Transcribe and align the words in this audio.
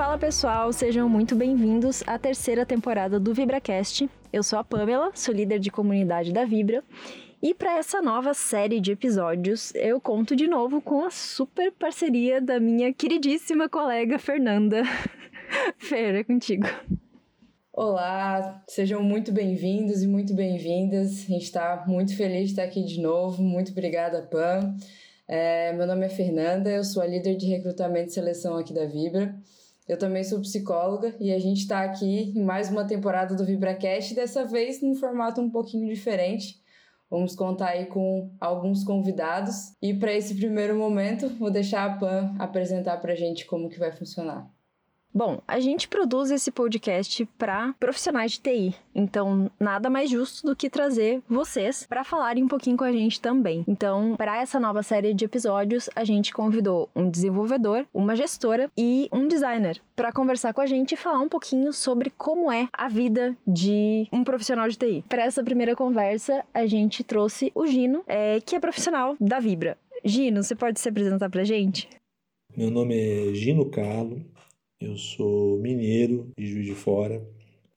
Fala 0.00 0.16
pessoal, 0.16 0.72
sejam 0.72 1.10
muito 1.10 1.36
bem-vindos 1.36 2.02
à 2.06 2.18
terceira 2.18 2.64
temporada 2.64 3.20
do 3.20 3.34
VibraCast. 3.34 4.08
Eu 4.32 4.42
sou 4.42 4.58
a 4.58 4.64
Pamela, 4.64 5.10
sou 5.14 5.34
líder 5.34 5.58
de 5.58 5.70
comunidade 5.70 6.32
da 6.32 6.46
Vibra. 6.46 6.82
E 7.42 7.52
para 7.52 7.76
essa 7.76 8.00
nova 8.00 8.32
série 8.32 8.80
de 8.80 8.92
episódios, 8.92 9.74
eu 9.74 10.00
conto 10.00 10.34
de 10.34 10.46
novo 10.46 10.80
com 10.80 11.04
a 11.04 11.10
super 11.10 11.70
parceria 11.72 12.40
da 12.40 12.58
minha 12.58 12.94
queridíssima 12.94 13.68
colega 13.68 14.18
Fernanda. 14.18 14.84
Fer, 15.76 16.14
é 16.14 16.24
contigo. 16.24 16.66
Olá, 17.70 18.64
sejam 18.66 19.02
muito 19.02 19.30
bem-vindos 19.30 20.02
e 20.02 20.08
muito 20.08 20.32
bem-vindas. 20.32 21.26
A 21.26 21.32
gente 21.32 21.44
está 21.44 21.84
muito 21.86 22.16
feliz 22.16 22.44
de 22.46 22.52
estar 22.52 22.62
aqui 22.62 22.82
de 22.82 23.02
novo. 23.02 23.42
Muito 23.42 23.72
obrigada, 23.72 24.22
Pam. 24.22 24.74
É, 25.28 25.74
meu 25.74 25.86
nome 25.86 26.06
é 26.06 26.08
Fernanda, 26.08 26.70
eu 26.70 26.84
sou 26.84 27.02
a 27.02 27.06
líder 27.06 27.36
de 27.36 27.46
recrutamento 27.46 28.08
e 28.08 28.14
seleção 28.14 28.56
aqui 28.56 28.72
da 28.72 28.86
Vibra. 28.86 29.38
Eu 29.90 29.98
também 29.98 30.22
sou 30.22 30.38
psicóloga 30.38 31.16
e 31.18 31.32
a 31.32 31.38
gente 31.40 31.62
está 31.62 31.82
aqui 31.82 32.32
em 32.36 32.44
mais 32.44 32.70
uma 32.70 32.86
temporada 32.86 33.34
do 33.34 33.44
VibraCast, 33.44 34.14
dessa 34.14 34.44
vez 34.44 34.80
num 34.80 34.94
formato 34.94 35.40
um 35.40 35.50
pouquinho 35.50 35.92
diferente. 35.92 36.62
Vamos 37.10 37.34
contar 37.34 37.70
aí 37.70 37.86
com 37.86 38.30
alguns 38.40 38.84
convidados 38.84 39.74
e 39.82 39.92
para 39.92 40.12
esse 40.12 40.36
primeiro 40.36 40.76
momento 40.76 41.28
vou 41.30 41.50
deixar 41.50 41.90
a 41.90 41.98
Pan 41.98 42.36
apresentar 42.38 42.98
para 42.98 43.14
a 43.14 43.16
gente 43.16 43.44
como 43.46 43.68
que 43.68 43.80
vai 43.80 43.90
funcionar. 43.90 44.48
Bom, 45.12 45.40
a 45.46 45.58
gente 45.58 45.88
produz 45.88 46.30
esse 46.30 46.52
podcast 46.52 47.26
para 47.36 47.74
profissionais 47.80 48.32
de 48.32 48.40
TI, 48.40 48.74
então 48.94 49.50
nada 49.58 49.90
mais 49.90 50.08
justo 50.08 50.46
do 50.46 50.54
que 50.54 50.70
trazer 50.70 51.20
vocês 51.28 51.84
para 51.88 52.04
falarem 52.04 52.44
um 52.44 52.48
pouquinho 52.48 52.76
com 52.76 52.84
a 52.84 52.92
gente 52.92 53.20
também. 53.20 53.64
Então, 53.66 54.14
para 54.16 54.40
essa 54.40 54.60
nova 54.60 54.84
série 54.84 55.12
de 55.12 55.24
episódios, 55.24 55.90
a 55.96 56.04
gente 56.04 56.32
convidou 56.32 56.88
um 56.94 57.10
desenvolvedor, 57.10 57.84
uma 57.92 58.14
gestora 58.14 58.70
e 58.78 59.08
um 59.12 59.26
designer 59.26 59.82
para 59.96 60.12
conversar 60.12 60.54
com 60.54 60.60
a 60.60 60.66
gente 60.66 60.92
e 60.92 60.96
falar 60.96 61.18
um 61.18 61.28
pouquinho 61.28 61.72
sobre 61.72 62.10
como 62.10 62.50
é 62.50 62.68
a 62.72 62.88
vida 62.88 63.36
de 63.44 64.06
um 64.12 64.22
profissional 64.22 64.68
de 64.68 64.78
TI. 64.78 65.04
Para 65.08 65.24
essa 65.24 65.42
primeira 65.42 65.74
conversa, 65.74 66.44
a 66.54 66.66
gente 66.66 67.02
trouxe 67.02 67.50
o 67.52 67.66
Gino, 67.66 68.04
é, 68.06 68.40
que 68.40 68.54
é 68.54 68.60
profissional 68.60 69.16
da 69.20 69.40
Vibra. 69.40 69.76
Gino, 70.04 70.44
você 70.44 70.54
pode 70.54 70.78
se 70.78 70.88
apresentar 70.88 71.28
para 71.28 71.42
a 71.42 71.44
gente? 71.44 71.88
Meu 72.56 72.70
nome 72.70 72.94
é 72.94 73.34
Gino 73.34 73.70
Carlo, 73.70 74.24
eu 74.80 74.96
sou 74.96 75.58
mineiro 75.58 76.32
de 76.38 76.46
Juiz 76.46 76.66
de 76.66 76.74
Fora. 76.74 77.22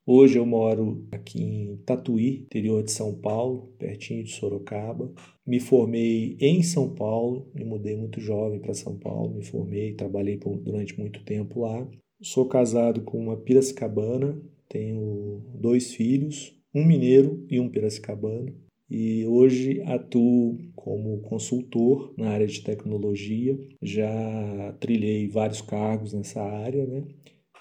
Hoje 0.06 0.38
eu 0.38 0.46
moro 0.46 1.06
aqui 1.12 1.44
em 1.44 1.78
Tatuí, 1.86 2.40
interior 2.42 2.82
de 2.82 2.92
São 2.92 3.14
Paulo, 3.14 3.74
pertinho 3.78 4.24
de 4.24 4.32
Sorocaba. 4.32 5.12
Me 5.46 5.60
formei 5.60 6.38
em 6.40 6.64
São 6.64 6.90
Paulo, 6.96 7.52
me 7.54 7.66
mudei 7.66 7.98
muito 7.98 8.22
jovem 8.22 8.60
para 8.60 8.74
São 8.74 8.98
Paulo, 8.98 9.36
me 9.36 9.44
formei, 9.44 9.94
trabalhei 9.94 10.38
durante 10.38 10.98
muito 10.98 11.24
tempo 11.24 11.62
lá. 11.62 11.86
Sou 12.22 12.48
casado 12.48 13.02
com 13.02 13.18
uma 13.18 13.36
piracicabana, 13.36 14.42
tenho 14.70 15.42
dois 15.54 15.94
filhos, 15.94 16.58
um 16.74 16.86
mineiro 16.86 17.46
e 17.50 17.60
um 17.60 17.70
piracicabano 17.70 18.56
e 18.90 19.26
hoje 19.26 19.82
atuo 19.88 20.60
como 20.84 21.22
consultor 21.22 22.14
na 22.18 22.32
área 22.32 22.46
de 22.46 22.62
tecnologia. 22.62 23.58
Já 23.82 24.76
trilhei 24.80 25.28
vários 25.30 25.62
cargos 25.62 26.14
nessa 26.14 26.42
área, 26.42 26.86
né? 26.86 27.04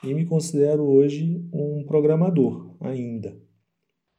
E 0.02 0.12
me 0.12 0.26
considero 0.26 0.82
hoje 0.82 1.48
um 1.52 1.84
programador 1.86 2.74
ainda. 2.80 3.36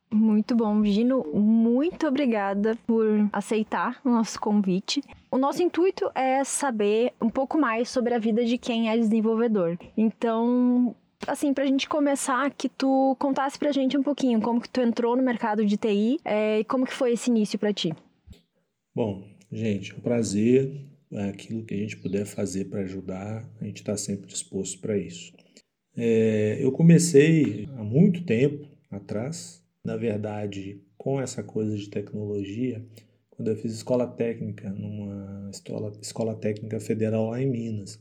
Muito 0.09 0.55
bom, 0.55 0.85
Gino. 0.85 1.25
Muito 1.33 2.07
obrigada 2.07 2.77
por 2.87 3.27
aceitar 3.33 3.99
o 4.05 4.09
nosso 4.09 4.39
convite. 4.39 5.01
O 5.29 5.37
nosso 5.37 5.61
intuito 5.61 6.09
é 6.15 6.43
saber 6.43 7.11
um 7.19 7.29
pouco 7.29 7.57
mais 7.57 7.89
sobre 7.89 8.13
a 8.13 8.19
vida 8.19 8.45
de 8.45 8.57
quem 8.57 8.89
é 8.89 8.97
desenvolvedor. 8.97 9.77
Então, 9.97 10.95
assim, 11.27 11.53
pra 11.53 11.65
gente 11.65 11.89
começar, 11.89 12.51
que 12.51 12.69
tu 12.69 13.17
contasse 13.19 13.57
pra 13.57 13.71
gente 13.71 13.97
um 13.97 14.03
pouquinho 14.03 14.39
como 14.39 14.61
que 14.61 14.69
tu 14.69 14.79
entrou 14.79 15.15
no 15.17 15.23
mercado 15.23 15.65
de 15.65 15.75
TI 15.75 16.19
é, 16.23 16.59
e 16.59 16.63
como 16.63 16.85
que 16.85 16.93
foi 16.93 17.13
esse 17.13 17.29
início 17.29 17.57
para 17.57 17.73
ti. 17.73 17.93
Bom, 18.95 19.27
gente, 19.51 19.91
é 19.91 19.95
um 19.95 19.99
prazer. 19.99 20.89
Aquilo 21.29 21.63
que 21.63 21.75
a 21.75 21.77
gente 21.77 21.97
puder 21.97 22.25
fazer 22.25 22.65
para 22.65 22.81
ajudar, 22.81 23.47
a 23.61 23.65
gente 23.65 23.77
está 23.77 23.95
sempre 23.95 24.27
disposto 24.27 24.79
para 24.81 24.97
isso. 24.97 25.31
É, 25.95 26.57
eu 26.59 26.71
comecei 26.71 27.67
há 27.75 27.83
muito 27.83 28.25
tempo 28.25 28.67
atrás, 28.89 29.63
na 29.85 29.95
verdade, 29.95 30.81
com 30.97 31.21
essa 31.21 31.43
coisa 31.43 31.77
de 31.77 31.87
tecnologia, 31.87 32.83
quando 33.29 33.49
eu 33.49 33.55
fiz 33.55 33.73
escola 33.73 34.07
técnica 34.07 34.71
numa 34.71 35.51
escola, 35.51 35.91
escola 36.01 36.35
técnica 36.35 36.79
federal 36.79 37.29
lá 37.29 37.39
em 37.39 37.49
Minas. 37.49 37.99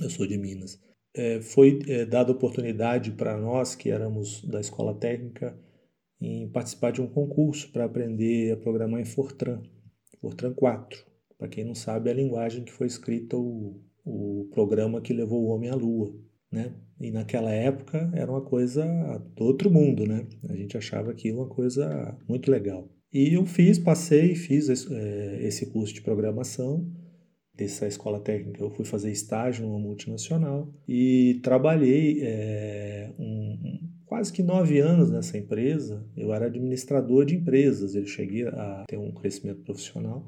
Eu 0.00 0.10
sou 0.10 0.26
de 0.26 0.38
Minas 0.38 0.80
é, 1.14 1.40
foi 1.40 1.78
é, 1.86 2.04
dada 2.04 2.32
oportunidade 2.32 3.12
para 3.12 3.38
nós, 3.38 3.74
que 3.74 3.90
éramos 3.90 4.44
da 4.44 4.60
escola 4.60 4.92
técnica, 4.94 5.56
em 6.20 6.48
participar 6.48 6.90
de 6.90 7.00
um 7.00 7.06
concurso 7.06 7.70
para 7.70 7.84
aprender 7.84 8.52
a 8.52 8.56
programar 8.56 9.00
em 9.00 9.04
Fortran, 9.04 9.62
Fortran 10.24 10.54
4. 10.54 11.04
Para 11.36 11.48
quem 11.48 11.64
não 11.64 11.74
sabe, 11.74 12.08
é 12.08 12.12
a 12.12 12.16
linguagem 12.16 12.64
que 12.64 12.72
foi 12.72 12.86
escrita 12.86 13.36
o, 13.36 13.78
o 14.04 14.48
programa 14.52 15.02
que 15.02 15.12
levou 15.12 15.42
o 15.42 15.48
homem 15.48 15.68
à 15.68 15.74
Lua. 15.74 16.14
Né? 16.50 16.72
E 16.98 17.10
naquela 17.10 17.50
época 17.50 18.10
era 18.14 18.30
uma 18.30 18.40
coisa 18.40 18.84
do 19.36 19.44
outro 19.44 19.70
mundo, 19.70 20.06
né? 20.06 20.26
A 20.48 20.54
gente 20.54 20.76
achava 20.76 21.10
aquilo 21.10 21.40
uma 21.40 21.48
coisa 21.48 22.16
muito 22.28 22.50
legal. 22.50 22.88
E 23.12 23.34
eu 23.34 23.44
fiz, 23.44 23.78
passei, 23.78 24.34
fiz 24.34 24.68
é, 24.90 25.38
esse 25.42 25.66
curso 25.66 25.92
de 25.92 26.00
programação 26.00 26.90
dessa 27.54 27.86
escola 27.86 28.18
técnica, 28.18 28.62
eu 28.62 28.70
fui 28.70 28.84
fazer 28.84 29.12
estágio 29.12 29.64
numa 29.64 29.78
multinacional 29.78 30.72
e 30.88 31.40
trabalhei 31.42 32.20
é, 32.22 33.12
um, 33.18 33.83
quase 34.14 34.32
que 34.32 34.44
nove 34.44 34.78
anos 34.78 35.10
nessa 35.10 35.36
empresa. 35.36 36.06
Eu 36.16 36.32
era 36.32 36.46
administrador 36.46 37.24
de 37.24 37.34
empresas, 37.34 37.96
eu 37.96 38.06
cheguei 38.06 38.46
a 38.46 38.84
ter 38.86 38.96
um 38.96 39.10
crescimento 39.10 39.62
profissional. 39.62 40.24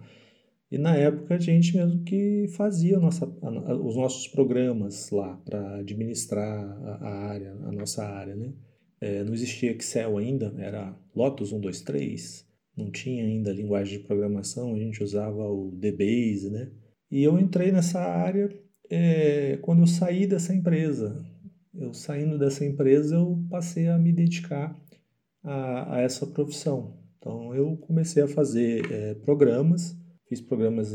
E 0.68 0.76
na 0.76 0.96
época 0.96 1.36
a 1.36 1.38
gente 1.38 1.76
mesmo 1.76 2.02
que 2.02 2.48
fazia 2.56 2.98
nossa, 2.98 3.24
os 3.24 3.94
nossos 3.94 4.26
programas 4.26 5.08
lá 5.12 5.36
para 5.44 5.76
administrar 5.76 6.64
a, 6.82 6.94
a, 6.96 7.26
área, 7.28 7.52
a 7.52 7.70
nossa 7.70 8.04
área, 8.04 8.34
né? 8.34 8.52
É, 9.00 9.22
não 9.22 9.32
existia 9.32 9.70
Excel 9.70 10.18
ainda, 10.18 10.52
era 10.58 10.98
Lotus 11.14 11.50
123, 11.50 12.44
não 12.76 12.90
tinha 12.90 13.22
ainda 13.22 13.52
linguagem 13.52 13.98
de 13.98 14.04
programação, 14.04 14.74
a 14.74 14.78
gente 14.78 15.04
usava 15.04 15.48
o 15.48 15.70
DBase, 15.76 16.50
né? 16.50 16.72
E 17.08 17.22
eu 17.22 17.38
entrei 17.38 17.70
nessa 17.70 18.00
área 18.00 18.48
é, 18.90 19.58
quando 19.62 19.82
eu 19.82 19.86
saí 19.86 20.26
dessa 20.26 20.52
empresa. 20.52 21.24
Eu 21.78 21.92
saindo 21.92 22.38
dessa 22.38 22.64
empresa, 22.64 23.16
eu 23.16 23.38
passei 23.50 23.88
a 23.88 23.98
me 23.98 24.12
dedicar 24.12 24.78
a, 25.42 25.96
a 25.96 26.00
essa 26.00 26.26
profissão. 26.26 26.98
Então, 27.18 27.54
eu 27.54 27.76
comecei 27.76 28.22
a 28.22 28.28
fazer 28.28 28.90
é, 28.90 29.14
programas, 29.14 29.96
fiz 30.28 30.40
programas 30.40 30.94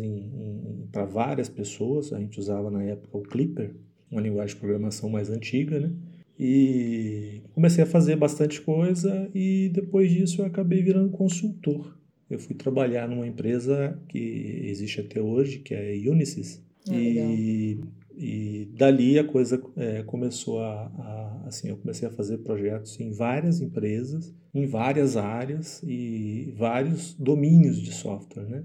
para 0.92 1.06
várias 1.06 1.50
pessoas. 1.50 2.12
A 2.14 2.20
gente 2.20 2.40
usava 2.40 2.70
na 2.72 2.84
época 2.84 3.18
o 3.18 3.24
Clipper, 3.24 3.76
uma 4.10 4.22
linguagem 4.22 4.56
de 4.56 4.60
programação 4.60 5.10
mais 5.10 5.30
antiga, 5.30 5.80
né? 5.80 5.94
E 6.40 7.44
comecei 7.54 7.84
a 7.84 7.88
fazer 7.88 8.16
bastante 8.16 8.62
coisa 8.62 9.30
e 9.34 9.70
depois 9.74 10.12
disso 10.12 10.42
eu 10.42 10.46
acabei 10.46 10.82
virando 10.82 11.12
consultor 11.12 12.02
eu 12.32 12.40
fui 12.40 12.56
trabalhar 12.56 13.10
numa 13.10 13.28
empresa 13.28 14.00
que 14.08 14.64
existe 14.64 15.02
até 15.02 15.22
hoje, 15.22 15.60
que 15.60 15.74
é 15.74 15.92
a 15.92 16.12
Unisys. 16.12 16.64
Ah, 16.88 16.94
e, 16.94 17.82
e 18.18 18.70
dali 18.78 19.18
a 19.18 19.24
coisa 19.24 19.62
é, 19.76 20.04
começou 20.04 20.60
a, 20.62 20.86
a, 20.86 21.44
assim, 21.48 21.70
eu 21.70 21.78
comecei 21.78 22.08
a 22.08 22.12
fazer 22.12 22.40
projetos 22.40 23.00
em 23.00 23.12
várias 23.12 23.62
empresas, 23.62 24.34
em 24.54 24.66
várias 24.66 25.18
áreas 25.18 25.82
e 25.84 26.54
vários 26.58 27.14
domínios 27.14 27.78
de 27.80 27.94
software, 27.94 28.48
né? 28.48 28.64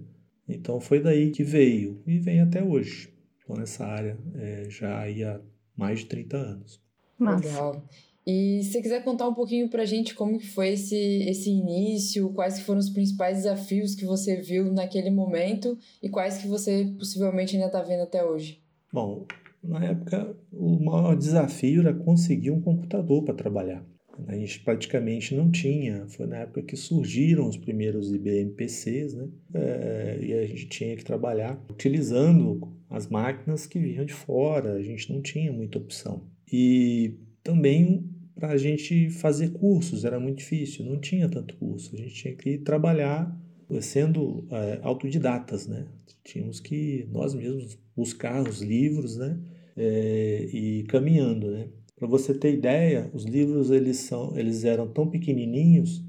Então 0.48 0.80
foi 0.80 1.00
daí 1.00 1.30
que 1.30 1.42
veio 1.42 2.02
e 2.06 2.18
vem 2.18 2.40
até 2.40 2.62
hoje. 2.62 3.12
Estou 3.38 3.56
nessa 3.56 3.84
área 3.84 4.18
é, 4.34 4.66
já 4.68 5.04
há 5.04 5.40
mais 5.76 6.00
de 6.00 6.06
30 6.06 6.36
anos. 6.36 6.80
Legal. 7.18 7.82
E 8.26 8.60
se 8.64 8.72
você 8.72 8.82
quiser 8.82 9.04
contar 9.04 9.28
um 9.28 9.34
pouquinho 9.34 9.68
pra 9.70 9.84
gente 9.84 10.12
como 10.14 10.38
que 10.38 10.48
foi 10.48 10.70
esse, 10.70 10.96
esse 10.96 11.48
início, 11.48 12.32
quais 12.32 12.58
foram 12.60 12.80
os 12.80 12.90
principais 12.90 13.38
desafios 13.38 13.94
que 13.94 14.04
você 14.04 14.40
viu 14.40 14.72
naquele 14.72 15.10
momento 15.10 15.78
e 16.02 16.08
quais 16.08 16.38
que 16.38 16.48
você 16.48 16.92
possivelmente 16.98 17.54
ainda 17.54 17.68
está 17.68 17.80
vendo 17.82 18.02
até 18.02 18.24
hoje. 18.24 18.60
Bom, 18.96 19.26
na 19.62 19.84
época 19.84 20.34
o 20.50 20.82
maior 20.82 21.14
desafio 21.14 21.82
era 21.82 21.92
conseguir 21.92 22.50
um 22.50 22.62
computador 22.62 23.22
para 23.24 23.34
trabalhar. 23.34 23.84
A 24.26 24.34
gente 24.34 24.60
praticamente 24.60 25.34
não 25.34 25.50
tinha, 25.50 26.06
foi 26.08 26.26
na 26.26 26.38
época 26.38 26.62
que 26.62 26.76
surgiram 26.78 27.46
os 27.46 27.58
primeiros 27.58 28.10
IBM 28.10 28.52
PCs, 28.52 29.12
né? 29.12 29.28
É, 29.52 30.18
e 30.22 30.32
a 30.32 30.46
gente 30.46 30.66
tinha 30.68 30.96
que 30.96 31.04
trabalhar 31.04 31.62
utilizando 31.70 32.74
as 32.88 33.06
máquinas 33.06 33.66
que 33.66 33.78
vinham 33.78 34.06
de 34.06 34.14
fora, 34.14 34.72
a 34.72 34.82
gente 34.82 35.12
não 35.12 35.20
tinha 35.20 35.52
muita 35.52 35.76
opção. 35.76 36.22
E 36.50 37.18
também 37.42 38.02
para 38.34 38.52
a 38.52 38.56
gente 38.56 39.10
fazer 39.10 39.50
cursos, 39.50 40.06
era 40.06 40.18
muito 40.18 40.38
difícil, 40.38 40.86
não 40.86 40.98
tinha 40.98 41.28
tanto 41.28 41.54
curso, 41.58 41.94
a 41.94 41.98
gente 41.98 42.14
tinha 42.14 42.34
que 42.34 42.56
trabalhar 42.56 43.38
sendo 43.82 44.46
é, 44.50 44.78
autodidatas, 44.82 45.66
né? 45.66 45.84
Tínhamos 46.26 46.60
que 46.60 47.08
nós 47.10 47.34
mesmos 47.34 47.78
buscar 47.96 48.46
os 48.46 48.60
livros, 48.60 49.16
né? 49.16 49.40
é, 49.76 50.48
e 50.52 50.84
caminhando, 50.84 51.50
né? 51.50 51.68
Para 51.96 52.08
você 52.08 52.34
ter 52.34 52.54
ideia, 52.54 53.10
os 53.12 53.24
livros 53.24 53.70
eles 53.70 53.98
são, 53.98 54.36
eles 54.36 54.64
eram 54.64 54.88
tão 54.88 55.08
pequenininhos 55.08 56.04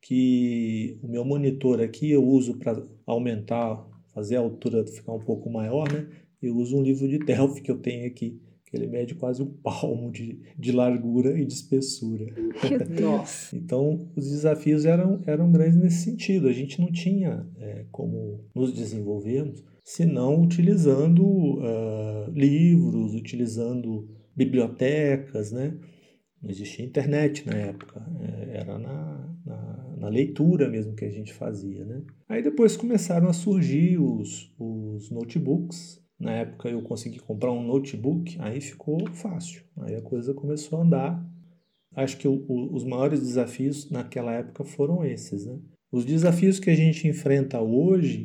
que 0.00 0.98
o 1.02 1.08
meu 1.08 1.24
monitor 1.24 1.80
aqui 1.80 2.10
eu 2.10 2.24
uso 2.24 2.58
para 2.58 2.84
aumentar, 3.06 3.86
fazer 4.12 4.36
a 4.36 4.40
altura 4.40 4.86
ficar 4.86 5.12
um 5.12 5.20
pouco 5.20 5.48
maior, 5.50 5.90
né? 5.92 6.08
Eu 6.40 6.56
uso 6.56 6.76
um 6.76 6.82
livro 6.82 7.08
de 7.08 7.18
Delphi 7.24 7.62
que 7.62 7.70
eu 7.70 7.78
tenho 7.78 8.06
aqui, 8.06 8.40
que 8.72 8.78
ele 8.78 8.86
mede 8.86 9.14
quase 9.14 9.42
um 9.42 9.52
palmo 9.62 10.10
de, 10.10 10.40
de 10.58 10.72
largura 10.72 11.38
e 11.38 11.44
de 11.44 11.52
espessura. 11.52 12.24
Nossa! 12.98 13.54
então, 13.54 14.10
os 14.16 14.30
desafios 14.30 14.86
eram, 14.86 15.20
eram 15.26 15.52
grandes 15.52 15.76
nesse 15.76 16.04
sentido. 16.04 16.48
A 16.48 16.52
gente 16.52 16.80
não 16.80 16.90
tinha 16.90 17.46
é, 17.58 17.84
como 17.92 18.40
nos 18.54 18.72
desenvolvermos 18.72 19.62
senão 19.84 20.40
utilizando 20.40 21.22
uh, 21.24 22.30
livros, 22.32 23.14
utilizando 23.14 24.08
bibliotecas, 24.34 25.52
né? 25.52 25.76
Não 26.40 26.50
existia 26.50 26.84
internet 26.84 27.46
na 27.46 27.54
época, 27.54 28.04
é, 28.20 28.58
era 28.58 28.78
na, 28.78 29.36
na, 29.44 29.96
na, 29.98 30.08
leitura 30.08 30.68
mesmo 30.68 30.94
que 30.94 31.04
a 31.04 31.10
gente 31.10 31.32
fazia, 31.32 31.84
né? 31.84 32.02
Aí 32.28 32.42
depois 32.42 32.76
começaram 32.76 33.28
a 33.28 33.32
surgir 33.32 33.98
os, 33.98 34.52
os 34.58 35.10
notebooks. 35.10 36.01
Na 36.22 36.30
época 36.30 36.68
eu 36.68 36.80
consegui 36.82 37.18
comprar 37.18 37.50
um 37.50 37.66
notebook, 37.66 38.36
aí 38.38 38.60
ficou 38.60 39.04
fácil. 39.08 39.64
Aí 39.80 39.96
a 39.96 40.00
coisa 40.00 40.32
começou 40.32 40.78
a 40.78 40.82
andar. 40.82 41.26
Acho 41.96 42.16
que 42.16 42.28
o, 42.28 42.44
o, 42.48 42.72
os 42.72 42.84
maiores 42.84 43.18
desafios 43.20 43.90
naquela 43.90 44.32
época 44.32 44.62
foram 44.62 45.04
esses, 45.04 45.44
né? 45.44 45.58
Os 45.90 46.04
desafios 46.04 46.60
que 46.60 46.70
a 46.70 46.76
gente 46.76 47.08
enfrenta 47.08 47.60
hoje 47.60 48.24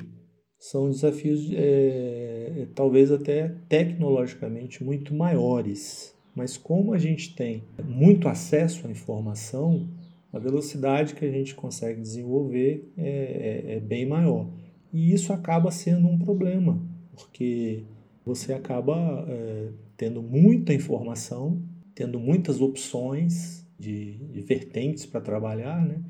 são 0.60 0.92
desafios 0.92 1.50
é, 1.52 2.68
talvez 2.76 3.12
até 3.12 3.56
tecnologicamente 3.68 4.84
muito 4.84 5.16
maiores. 5.16 6.16
Mas 6.36 6.56
como 6.56 6.94
a 6.94 7.00
gente 7.00 7.36
tem 7.36 7.64
muito 7.84 8.28
acesso 8.30 8.86
à 8.86 8.92
informação, 8.92 9.90
a 10.32 10.38
velocidade 10.38 11.16
que 11.16 11.26
a 11.26 11.32
gente 11.32 11.56
consegue 11.56 12.00
desenvolver 12.00 12.94
é, 12.96 13.10
é, 13.10 13.76
é 13.78 13.80
bem 13.80 14.06
maior. 14.06 14.48
E 14.94 15.12
isso 15.12 15.34
acaba 15.34 15.72
sendo 15.72 16.08
um 16.08 16.20
problema, 16.20 16.80
porque 17.18 17.84
você 18.24 18.54
acaba 18.54 19.25
é, 19.28 19.69
tendo 19.96 20.22
muita 20.22 20.74
informação, 20.74 21.62
tendo 21.96 22.19
muitas 22.19 22.62
opções 22.62 23.66
de, 23.80 24.18
de 24.18 24.42
vertentes 24.42 25.06
para 25.06 25.19
trabalhar, 25.19 25.84
né? 25.86 26.02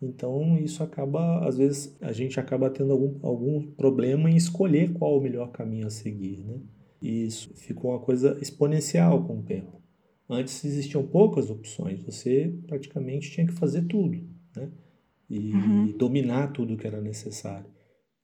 Então 0.00 0.58
isso 0.58 0.82
acaba, 0.82 1.46
às 1.46 1.56
vezes, 1.56 1.96
a 2.00 2.12
gente 2.12 2.38
acaba 2.38 2.70
tendo 2.70 2.92
algum, 2.92 3.18
algum 3.26 3.62
problema 3.72 4.30
em 4.30 4.36
escolher 4.36 4.92
qual 4.92 5.18
o 5.18 5.20
melhor 5.20 5.50
caminho 5.50 5.86
a 5.86 5.90
seguir, 5.90 6.44
né? 6.44 6.60
E 7.00 7.26
isso 7.26 7.52
ficou 7.54 7.90
uma 7.90 8.00
coisa 8.00 8.38
exponencial 8.40 9.24
com 9.24 9.38
o 9.38 9.42
tempo. 9.42 9.80
Antes 10.28 10.64
existiam 10.64 11.06
poucas 11.06 11.50
opções, 11.50 12.02
você 12.02 12.52
praticamente 12.66 13.30
tinha 13.30 13.46
que 13.46 13.52
fazer 13.52 13.82
tudo, 13.82 14.18
né? 14.56 14.70
E 15.28 15.52
uhum. 15.52 15.96
dominar 15.96 16.52
tudo 16.52 16.76
que 16.76 16.86
era 16.86 17.00
necessário. 17.00 17.66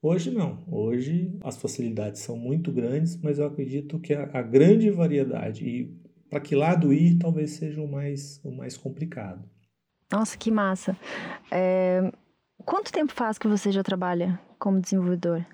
Hoje 0.04 0.32
não. 0.32 0.64
Hoje 0.69 1.38
as 1.44 1.56
facilidades 1.56 2.22
são 2.22 2.37
muito 2.37 2.72
grandes, 2.72 3.16
mas 3.22 3.38
eu 3.38 3.46
acredito 3.46 4.00
que 4.00 4.12
a, 4.12 4.25
a 4.32 4.43
grande 4.43 4.90
variedade 4.90 5.64
e 5.64 5.96
para 6.28 6.40
que 6.40 6.56
lado 6.56 6.93
ir 6.93 7.19
talvez 7.19 7.52
seja 7.52 7.81
o 7.81 7.87
mais, 7.87 8.40
o 8.43 8.50
mais 8.50 8.76
complicado. 8.76 9.49
Nossa, 10.10 10.37
que 10.37 10.50
massa. 10.50 10.96
É... 11.52 12.10
Quanto 12.64 12.93
tempo 12.93 13.12
faz 13.12 13.38
que 13.38 13.46
você 13.46 13.70
já 13.70 13.84
trabalha 13.84 14.40
como 14.58 14.81
desenvolvedor? 14.81 15.46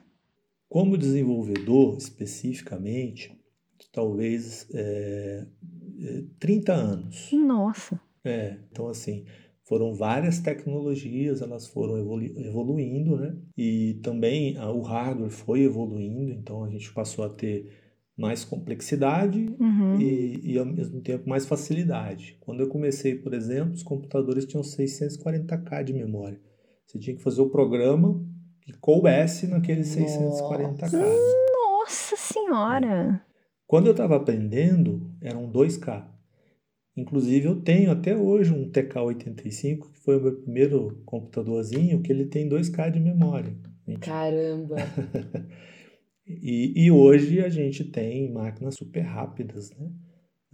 Como 0.68 0.96
desenvolvedor, 0.96 1.98
especificamente, 1.98 3.38
talvez 3.92 4.66
é, 4.74 5.46
30 6.38 6.72
é, 6.72 6.74
anos. 6.74 7.32
Nossa! 7.32 8.00
É, 8.24 8.58
então 8.70 8.88
assim, 8.88 9.26
foram 9.68 9.92
várias 9.92 10.38
tecnologias, 10.38 11.42
elas 11.42 11.66
foram 11.66 11.98
evolu 11.98 12.24
evoluindo, 12.24 13.16
né? 13.18 13.36
E 13.54 14.00
também 14.02 14.56
a, 14.56 14.70
o 14.70 14.80
hardware 14.80 15.30
foi 15.30 15.60
evoluindo, 15.60 16.32
então 16.32 16.64
a 16.64 16.70
gente 16.70 16.90
passou 16.94 17.22
a 17.26 17.28
ter 17.28 17.70
mais 18.16 18.44
complexidade 18.44 19.54
uhum. 19.60 20.00
e, 20.00 20.54
e, 20.54 20.58
ao 20.58 20.64
mesmo 20.64 21.02
tempo 21.02 21.28
mais 21.28 21.44
facilidade. 21.46 22.36
Quando 22.40 22.60
eu 22.60 22.68
comecei, 22.68 23.14
por 23.14 23.34
exemplo, 23.34 23.74
os 23.74 23.82
computadores 23.82 24.46
tinham 24.46 24.62
640k 24.62 25.84
de 25.84 25.92
memória. 25.92 26.40
Você 26.86 26.98
tinha 26.98 27.14
que 27.14 27.22
fazer 27.22 27.42
o 27.42 27.50
programa 27.50 28.20
que 28.62 28.72
coubesse 28.72 29.46
naqueles 29.46 29.94
640k. 29.94 30.98
Nossa 31.52 32.16
senhora! 32.16 33.22
Quando 33.66 33.86
eu 33.86 33.92
estava 33.92 34.16
aprendendo, 34.16 35.12
eram 35.20 35.52
2k. 35.52 36.17
Inclusive 36.98 37.46
eu 37.46 37.60
tenho 37.60 37.92
até 37.92 38.16
hoje 38.16 38.52
um 38.52 38.68
TK85, 38.68 39.92
que 39.92 39.98
foi 40.00 40.18
o 40.18 40.20
meu 40.20 40.36
primeiro 40.40 41.00
computadorzinho, 41.06 42.02
que 42.02 42.10
ele 42.10 42.26
tem 42.26 42.48
2k 42.48 42.90
de 42.90 42.98
memória. 42.98 43.56
Caramba! 44.00 44.76
E, 46.30 46.84
e 46.84 46.90
hoje 46.90 47.40
a 47.40 47.48
gente 47.48 47.82
tem 47.82 48.30
máquinas 48.30 48.74
super 48.74 49.00
rápidas, 49.00 49.70
né? 49.70 49.90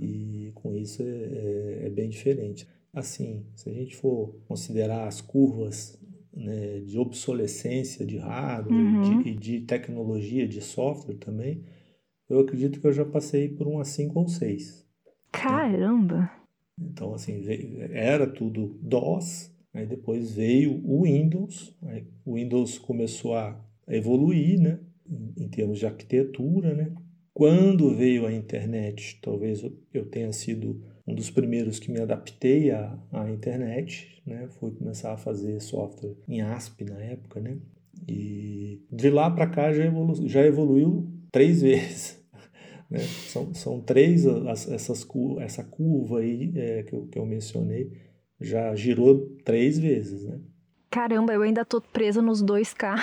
E 0.00 0.52
com 0.54 0.72
isso 0.72 1.02
é, 1.02 1.06
é, 1.06 1.86
é 1.86 1.90
bem 1.90 2.08
diferente. 2.08 2.64
Assim, 2.92 3.44
se 3.56 3.68
a 3.68 3.72
gente 3.72 3.96
for 3.96 4.40
considerar 4.46 5.08
as 5.08 5.20
curvas 5.20 6.00
né, 6.32 6.78
de 6.78 6.96
obsolescência 6.96 8.06
de 8.06 8.18
hardware 8.18 8.72
uhum. 8.72 9.22
de, 9.22 9.30
e 9.30 9.34
de 9.34 9.60
tecnologia, 9.62 10.46
de 10.46 10.60
software 10.60 11.16
também, 11.16 11.64
eu 12.28 12.38
acredito 12.38 12.80
que 12.80 12.86
eu 12.86 12.92
já 12.92 13.04
passei 13.04 13.48
por 13.48 13.66
umas 13.66 13.88
5 13.88 14.16
ou 14.16 14.28
6. 14.28 14.83
Caramba! 15.40 16.16
Né? 16.18 16.30
Então, 16.80 17.14
assim, 17.14 17.44
era 17.92 18.26
tudo 18.26 18.78
DOS, 18.82 19.54
aí 19.72 19.86
depois 19.86 20.32
veio 20.32 20.80
o 20.84 21.02
Windows, 21.02 21.76
aí 21.82 22.04
o 22.24 22.34
Windows 22.34 22.78
começou 22.78 23.36
a 23.36 23.58
evoluir, 23.86 24.60
né? 24.60 24.80
em 25.36 25.48
termos 25.48 25.78
de 25.78 25.86
arquitetura, 25.86 26.74
né? 26.74 26.92
Quando 27.32 27.94
veio 27.94 28.26
a 28.26 28.32
internet, 28.32 29.18
talvez 29.20 29.64
eu 29.92 30.06
tenha 30.06 30.32
sido 30.32 30.80
um 31.06 31.14
dos 31.14 31.30
primeiros 31.30 31.78
que 31.78 31.90
me 31.90 32.00
adaptei 32.00 32.70
à, 32.70 32.96
à 33.12 33.30
internet, 33.30 34.22
né? 34.24 34.48
Fui 34.60 34.70
começar 34.70 35.12
a 35.12 35.16
fazer 35.16 35.60
software 35.60 36.14
em 36.28 36.40
ASP 36.40 36.84
na 36.84 36.96
época, 36.96 37.40
né? 37.40 37.58
E 38.08 38.80
de 38.90 39.10
lá 39.10 39.30
para 39.30 39.48
cá 39.48 39.72
já, 39.72 39.84
evolu 39.84 40.28
já 40.28 40.46
evoluiu 40.46 41.08
três 41.30 41.60
vezes. 41.62 42.23
Né? 42.94 43.00
São, 43.00 43.52
são 43.52 43.80
três 43.80 44.24
as, 44.24 44.70
essas 44.70 45.04
essa 45.40 45.64
curva 45.64 46.20
aí 46.20 46.52
é, 46.54 46.82
que, 46.84 46.94
eu, 46.94 47.06
que 47.06 47.18
eu 47.18 47.26
mencionei 47.26 47.90
já 48.40 48.72
girou 48.76 49.36
três 49.44 49.78
vezes, 49.78 50.24
né? 50.24 50.38
Caramba, 50.90 51.32
eu 51.32 51.42
ainda 51.42 51.64
tô 51.64 51.80
presa 51.80 52.22
nos 52.22 52.42
2K. 52.42 52.94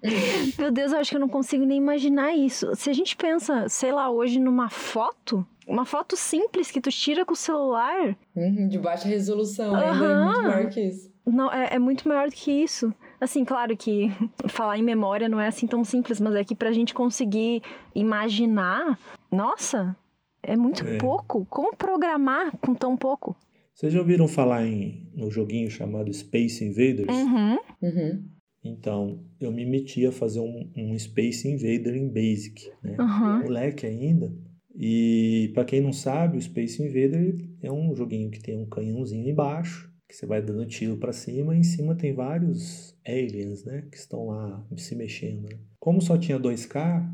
Meu 0.58 0.70
Deus, 0.70 0.92
eu 0.92 0.98
acho 0.98 1.10
que 1.10 1.16
eu 1.16 1.20
não 1.20 1.28
consigo 1.28 1.66
nem 1.66 1.76
imaginar 1.76 2.34
isso. 2.34 2.74
Se 2.74 2.88
a 2.88 2.92
gente 2.94 3.14
pensa, 3.14 3.68
sei 3.68 3.92
lá, 3.92 4.10
hoje 4.10 4.40
numa 4.40 4.70
foto, 4.70 5.46
uma 5.68 5.84
foto 5.84 6.16
simples 6.16 6.70
que 6.70 6.80
tu 6.80 6.90
tira 6.90 7.26
com 7.26 7.34
o 7.34 7.36
celular. 7.36 8.16
Uhum, 8.34 8.68
de 8.68 8.78
baixa 8.78 9.06
resolução, 9.06 9.72
uhum. 9.72 9.78
ainda 9.78 10.04
é 10.06 10.24
muito 10.24 10.42
maior 10.42 10.70
que 10.70 10.80
isso. 10.80 11.12
Não, 11.26 11.52
é, 11.52 11.68
é, 11.74 11.78
muito 11.78 12.08
maior 12.08 12.28
do 12.28 12.34
que 12.34 12.50
isso. 12.50 12.94
Assim, 13.20 13.44
claro 13.44 13.76
que 13.76 14.08
falar 14.48 14.78
em 14.78 14.82
memória 14.82 15.28
não 15.28 15.40
é 15.40 15.48
assim 15.48 15.66
tão 15.66 15.84
simples, 15.84 16.20
mas 16.20 16.34
é 16.34 16.44
que 16.44 16.54
pra 16.54 16.72
gente 16.72 16.94
conseguir 16.94 17.62
imaginar, 17.94 18.98
nossa, 19.30 19.94
é 20.42 20.56
muito 20.56 20.86
é. 20.86 20.96
pouco. 20.96 21.46
Como 21.46 21.76
programar 21.76 22.56
com 22.58 22.74
tão 22.74 22.96
pouco? 22.96 23.36
Vocês 23.74 23.92
já 23.92 24.00
ouviram 24.00 24.26
falar 24.26 24.66
em 24.66 25.10
no 25.14 25.30
joguinho 25.30 25.70
chamado 25.70 26.12
Space 26.12 26.64
Invaders? 26.64 27.08
Uhum. 27.08 27.58
Uhum. 27.82 28.24
Então, 28.62 29.24
eu 29.40 29.50
me 29.50 29.64
meti 29.64 30.04
a 30.06 30.12
fazer 30.12 30.40
um, 30.40 30.70
um 30.76 30.98
Space 30.98 31.48
Invader 31.48 31.96
em 31.96 32.08
Basic, 32.08 32.70
né? 32.82 32.96
Uhum. 32.98 33.42
Moleque 33.44 33.86
ainda. 33.86 34.30
E 34.74 35.50
para 35.54 35.64
quem 35.64 35.80
não 35.80 35.92
sabe, 35.92 36.36
o 36.36 36.42
Space 36.42 36.82
Invader 36.82 37.36
é 37.62 37.72
um 37.72 37.94
joguinho 37.94 38.30
que 38.30 38.40
tem 38.40 38.58
um 38.58 38.66
canhãozinho 38.66 39.28
embaixo, 39.28 39.89
que 40.10 40.16
você 40.16 40.26
vai 40.26 40.42
dando 40.42 40.66
tiro 40.66 40.96
para 40.96 41.12
cima, 41.12 41.54
e 41.54 41.60
em 41.60 41.62
cima 41.62 41.94
tem 41.94 42.12
vários 42.12 42.96
aliens, 43.06 43.64
né, 43.64 43.84
que 43.88 43.96
estão 43.96 44.26
lá 44.26 44.66
se 44.76 44.96
mexendo. 44.96 45.48
Né? 45.48 45.56
Como 45.78 46.02
só 46.02 46.18
tinha 46.18 46.38
2K, 46.38 47.08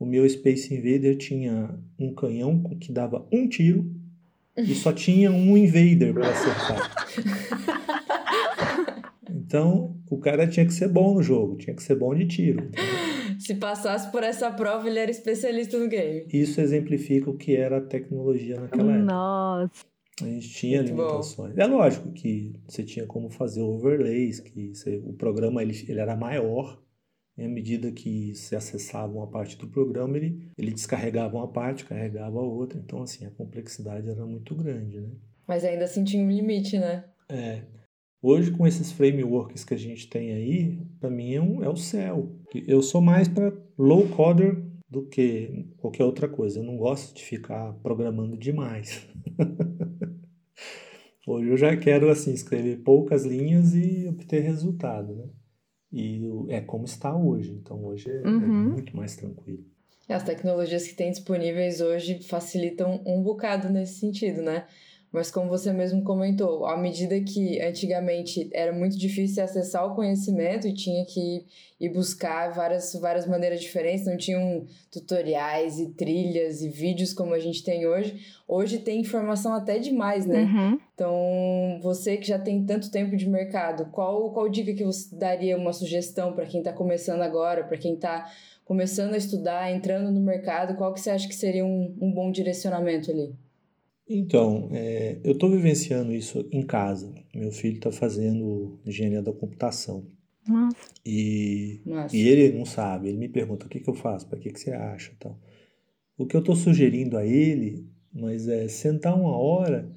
o 0.00 0.06
meu 0.06 0.26
Space 0.26 0.72
Invader 0.72 1.18
tinha 1.18 1.78
um 1.98 2.14
canhão 2.14 2.62
que 2.80 2.90
dava 2.90 3.26
um 3.30 3.46
tiro 3.46 3.94
e 4.56 4.74
só 4.74 4.92
tinha 4.94 5.30
um 5.30 5.58
invader 5.58 6.14
para 6.14 6.30
acertar. 6.30 6.90
Então, 9.30 9.96
o 10.10 10.16
cara 10.16 10.46
tinha 10.46 10.64
que 10.64 10.72
ser 10.72 10.88
bom 10.88 11.14
no 11.14 11.22
jogo, 11.22 11.56
tinha 11.56 11.76
que 11.76 11.82
ser 11.82 11.96
bom 11.96 12.14
de 12.14 12.26
tiro. 12.26 12.70
Se 13.38 13.54
passasse 13.56 14.10
por 14.10 14.22
essa 14.22 14.50
prova, 14.50 14.88
ele 14.88 14.98
era 14.98 15.10
especialista 15.10 15.78
no 15.78 15.86
game. 15.86 16.26
Isso 16.32 16.60
exemplifica 16.62 17.28
o 17.28 17.36
que 17.36 17.54
era 17.54 17.76
a 17.76 17.80
tecnologia 17.80 18.58
naquela 18.58 18.92
época. 18.92 19.04
Nossa. 19.04 19.97
A 20.24 20.26
gente 20.26 20.48
tinha 20.48 20.82
Muito 20.82 20.94
limitações. 20.94 21.54
Bom. 21.54 21.62
É 21.62 21.66
lógico 21.66 22.12
que 22.12 22.52
você 22.66 22.82
tinha 22.82 23.06
como 23.06 23.30
fazer 23.30 23.60
overlays, 23.62 24.40
que 24.40 24.74
você, 24.74 25.00
o 25.04 25.12
programa 25.12 25.62
ele, 25.62 25.76
ele 25.88 26.00
era 26.00 26.16
maior, 26.16 26.82
E 27.36 27.44
à 27.44 27.48
medida 27.48 27.92
que 27.92 28.34
se 28.34 28.56
acessava 28.56 29.12
uma 29.12 29.28
parte 29.28 29.56
do 29.56 29.68
programa, 29.68 30.16
ele, 30.16 30.50
ele 30.58 30.72
descarregava 30.72 31.36
uma 31.36 31.46
parte, 31.48 31.84
carregava 31.84 32.38
a 32.38 32.42
outra. 32.42 32.78
Então, 32.78 33.02
assim, 33.02 33.24
a 33.24 33.30
complexidade 33.30 34.10
era 34.10 34.26
muito 34.26 34.54
grande, 34.56 35.00
né? 35.00 35.10
Mas 35.46 35.64
ainda 35.64 35.84
assim 35.84 36.02
tinha 36.02 36.22
um 36.22 36.30
limite, 36.30 36.78
né? 36.78 37.04
É. 37.28 37.62
Hoje, 38.20 38.50
com 38.50 38.66
esses 38.66 38.90
frameworks 38.90 39.64
que 39.64 39.74
a 39.74 39.78
gente 39.78 40.08
tem 40.08 40.32
aí, 40.32 40.78
para 40.98 41.08
mim 41.08 41.32
é, 41.32 41.40
um, 41.40 41.62
é 41.62 41.68
o 41.68 41.76
céu. 41.76 42.36
Eu 42.66 42.82
sou 42.82 43.00
mais 43.00 43.28
para 43.28 43.56
low 43.78 44.08
coder 44.08 44.67
do 44.88 45.06
que 45.06 45.66
qualquer 45.76 46.04
outra 46.04 46.28
coisa. 46.28 46.60
Eu 46.60 46.64
não 46.64 46.76
gosto 46.76 47.14
de 47.14 47.24
ficar 47.24 47.72
programando 47.82 48.36
demais. 48.36 49.06
Hoje 51.26 51.50
eu 51.50 51.56
já 51.58 51.76
quero 51.76 52.08
assim 52.08 52.32
escrever 52.32 52.78
poucas 52.78 53.26
linhas 53.26 53.74
e 53.74 54.06
obter 54.08 54.40
resultado, 54.40 55.14
né? 55.14 55.24
E 55.92 56.22
é 56.48 56.60
como 56.62 56.86
está 56.86 57.14
hoje. 57.14 57.52
Então 57.52 57.84
hoje 57.84 58.10
é, 58.10 58.16
é 58.16 58.26
uhum. 58.26 58.36
é 58.36 58.72
muito 58.72 58.96
mais 58.96 59.14
tranquilo. 59.14 59.62
As 60.08 60.22
tecnologias 60.22 60.88
que 60.88 60.94
tem 60.94 61.10
disponíveis 61.10 61.82
hoje 61.82 62.22
facilitam 62.22 63.02
um 63.04 63.22
bocado 63.22 63.68
nesse 63.68 64.00
sentido, 64.00 64.40
né? 64.40 64.66
Mas 65.10 65.30
como 65.30 65.48
você 65.48 65.72
mesmo 65.72 66.02
comentou, 66.02 66.66
à 66.66 66.76
medida 66.76 67.18
que 67.20 67.60
antigamente 67.62 68.50
era 68.52 68.72
muito 68.72 68.98
difícil 68.98 69.42
acessar 69.42 69.86
o 69.86 69.94
conhecimento 69.94 70.68
e 70.68 70.74
tinha 70.74 71.04
que 71.06 71.46
ir 71.80 71.88
buscar 71.88 72.52
várias, 72.52 72.92
várias 72.94 73.26
maneiras 73.26 73.60
diferentes, 73.60 74.04
não 74.04 74.18
tinham 74.18 74.66
tutoriais 74.90 75.78
e 75.78 75.90
trilhas 75.90 76.60
e 76.60 76.68
vídeos 76.68 77.14
como 77.14 77.32
a 77.32 77.38
gente 77.38 77.64
tem 77.64 77.86
hoje. 77.86 78.20
Hoje 78.46 78.78
tem 78.78 79.00
informação 79.00 79.54
até 79.54 79.78
demais, 79.78 80.26
né? 80.26 80.42
Uhum. 80.42 80.80
Então, 80.94 81.80
você 81.82 82.16
que 82.18 82.26
já 82.26 82.38
tem 82.38 82.64
tanto 82.66 82.90
tempo 82.90 83.16
de 83.16 83.28
mercado, 83.28 83.86
qual, 83.90 84.30
qual 84.32 84.48
dica 84.48 84.74
que 84.74 84.84
você 84.84 85.14
daria 85.16 85.56
uma 85.56 85.72
sugestão 85.72 86.34
para 86.34 86.44
quem 86.44 86.60
está 86.60 86.72
começando 86.72 87.22
agora, 87.22 87.64
para 87.64 87.78
quem 87.78 87.94
está 87.94 88.30
começando 88.64 89.14
a 89.14 89.16
estudar, 89.16 89.72
entrando 89.72 90.10
no 90.10 90.20
mercado, 90.20 90.76
qual 90.76 90.92
que 90.92 91.00
você 91.00 91.08
acha 91.08 91.26
que 91.26 91.34
seria 91.34 91.64
um, 91.64 91.96
um 91.98 92.12
bom 92.12 92.30
direcionamento 92.30 93.10
ali? 93.10 93.34
Então, 94.08 94.70
é, 94.72 95.18
eu 95.22 95.32
estou 95.32 95.50
vivenciando 95.50 96.12
isso 96.14 96.46
em 96.50 96.62
casa. 96.62 97.12
Meu 97.34 97.52
filho 97.52 97.76
está 97.76 97.92
fazendo 97.92 98.80
engenharia 98.86 99.22
da 99.22 99.32
computação. 99.32 100.06
Nossa. 100.46 100.78
E, 101.04 101.82
Nossa. 101.84 102.16
e 102.16 102.26
ele 102.26 102.56
não 102.56 102.64
sabe. 102.64 103.08
Ele 103.08 103.18
me 103.18 103.28
pergunta 103.28 103.66
o 103.66 103.68
que, 103.68 103.80
que 103.80 103.90
eu 103.90 103.94
faço, 103.94 104.26
para 104.26 104.38
que, 104.38 104.50
que 104.50 104.58
você 104.58 104.72
acha 104.72 105.12
tal. 105.18 105.38
O 106.16 106.26
que 106.26 106.34
eu 106.34 106.40
estou 106.40 106.56
sugerindo 106.56 107.18
a 107.18 107.26
ele, 107.26 107.86
mas 108.12 108.48
é 108.48 108.66
sentar 108.66 109.14
uma 109.14 109.36
hora 109.36 109.90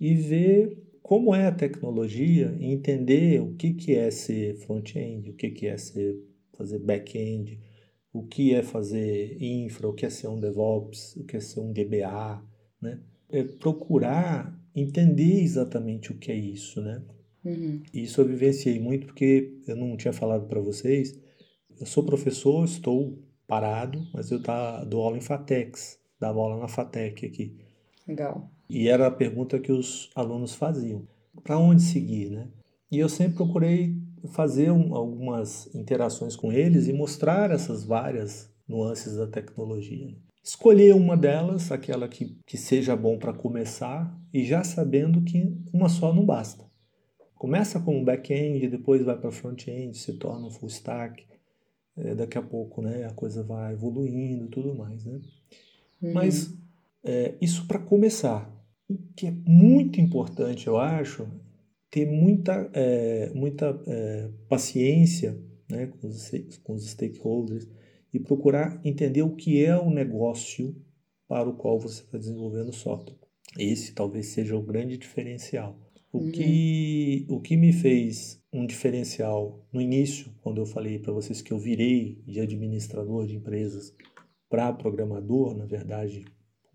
e 0.00 0.14
ver 0.14 0.76
como 1.02 1.34
é 1.34 1.46
a 1.46 1.52
tecnologia 1.52 2.56
e 2.58 2.66
entender 2.66 3.40
o 3.40 3.54
que, 3.54 3.74
que 3.74 3.94
é 3.94 4.10
ser 4.10 4.56
front-end, 4.56 5.30
o 5.30 5.34
que, 5.34 5.50
que 5.50 5.66
é 5.66 5.76
ser 5.76 6.18
fazer 6.56 6.78
back-end, 6.78 7.60
o 8.12 8.24
que 8.24 8.54
é 8.54 8.62
fazer 8.62 9.36
infra, 9.40 9.88
o 9.88 9.92
que 9.92 10.06
é 10.06 10.10
ser 10.10 10.28
um 10.28 10.40
DevOps, 10.40 11.16
o 11.16 11.24
que 11.24 11.36
é 11.36 11.40
ser 11.40 11.60
um 11.60 11.72
DBA, 11.72 12.42
né? 12.80 13.00
É 13.30 13.42
procurar 13.42 14.58
entender 14.74 15.42
exatamente 15.42 16.12
o 16.12 16.18
que 16.18 16.30
é 16.30 16.36
isso, 16.36 16.80
né? 16.80 17.02
Uhum. 17.44 17.82
Isso 17.92 18.20
eu 18.20 18.26
vivenciei 18.26 18.78
muito 18.78 19.06
porque 19.06 19.60
eu 19.66 19.76
não 19.76 19.96
tinha 19.96 20.12
falado 20.12 20.46
para 20.46 20.60
vocês. 20.60 21.18
Eu 21.78 21.86
sou 21.86 22.04
professor, 22.04 22.64
estou 22.64 23.18
parado, 23.46 24.06
mas 24.12 24.30
eu 24.30 24.42
tá, 24.42 24.84
dou 24.84 25.02
aula 25.02 25.16
em 25.16 25.22
Fatex, 25.22 25.98
dava 26.20 26.38
aula 26.38 26.58
na 26.58 26.68
Fatec 26.68 27.24
aqui. 27.24 27.56
Legal. 28.06 28.50
E 28.68 28.88
era 28.88 29.06
a 29.06 29.10
pergunta 29.10 29.58
que 29.58 29.72
os 29.72 30.10
alunos 30.14 30.54
faziam: 30.54 31.06
para 31.42 31.58
onde 31.58 31.82
seguir, 31.82 32.30
né? 32.30 32.48
E 32.90 32.98
eu 32.98 33.08
sempre 33.08 33.36
procurei 33.36 33.96
fazer 34.28 34.70
um, 34.70 34.94
algumas 34.94 35.72
interações 35.74 36.34
com 36.34 36.52
eles 36.52 36.88
e 36.88 36.92
mostrar 36.92 37.50
essas 37.50 37.84
várias 37.84 38.50
nuances 38.66 39.16
da 39.16 39.26
tecnologia. 39.26 40.14
Escolher 40.42 40.94
uma 40.94 41.16
delas, 41.16 41.70
aquela 41.70 42.08
que, 42.08 42.38
que 42.46 42.56
seja 42.56 42.96
bom 42.96 43.18
para 43.18 43.32
começar, 43.32 44.18
e 44.32 44.44
já 44.44 44.64
sabendo 44.64 45.22
que 45.22 45.54
uma 45.72 45.88
só 45.88 46.12
não 46.12 46.24
basta. 46.24 46.64
Começa 47.34 47.78
com 47.78 47.96
um 47.96 48.04
back-end, 48.04 48.68
depois 48.68 49.02
vai 49.04 49.16
para 49.16 49.30
front-end, 49.30 49.96
se 49.96 50.14
torna 50.14 50.46
um 50.46 50.50
full 50.50 50.68
stack. 50.68 51.24
É, 51.96 52.14
daqui 52.14 52.38
a 52.38 52.42
pouco 52.42 52.80
né, 52.80 53.04
a 53.04 53.12
coisa 53.12 53.42
vai 53.42 53.72
evoluindo 53.72 54.46
e 54.46 54.48
tudo 54.48 54.74
mais. 54.74 55.04
Né? 55.04 55.20
Uhum. 56.02 56.12
Mas 56.12 56.54
é, 57.04 57.34
isso 57.40 57.66
para 57.66 57.78
começar. 57.78 58.52
O 58.88 58.96
que 59.14 59.26
é 59.26 59.30
muito 59.30 60.00
importante, 60.00 60.66
eu 60.66 60.78
acho, 60.78 61.28
ter 61.90 62.06
muita, 62.06 62.70
é, 62.72 63.30
muita 63.34 63.80
é, 63.86 64.28
paciência 64.48 65.38
né, 65.70 65.86
com, 65.86 66.08
os, 66.08 66.30
com 66.62 66.72
os 66.74 66.90
stakeholders 66.90 67.68
e 68.12 68.18
procurar 68.18 68.80
entender 68.84 69.22
o 69.22 69.34
que 69.34 69.64
é 69.64 69.76
o 69.76 69.90
negócio 69.90 70.74
para 71.26 71.48
o 71.48 71.54
qual 71.54 71.78
você 71.78 72.02
está 72.02 72.16
desenvolvendo 72.16 72.70
o 72.70 72.74
software. 72.74 73.16
Esse 73.58 73.92
talvez 73.92 74.28
seja 74.28 74.56
o 74.56 74.62
grande 74.62 74.96
diferencial. 74.96 75.78
O, 76.10 76.18
uhum. 76.18 76.32
que, 76.32 77.26
o 77.28 77.40
que 77.40 77.56
me 77.56 77.72
fez 77.72 78.42
um 78.52 78.66
diferencial 78.66 79.66
no 79.70 79.80
início, 79.80 80.32
quando 80.40 80.58
eu 80.58 80.66
falei 80.66 80.98
para 80.98 81.12
vocês 81.12 81.42
que 81.42 81.52
eu 81.52 81.58
virei 81.58 82.22
de 82.26 82.40
administrador 82.40 83.26
de 83.26 83.36
empresas 83.36 83.94
para 84.48 84.72
programador, 84.72 85.54
na 85.54 85.66
verdade, 85.66 86.24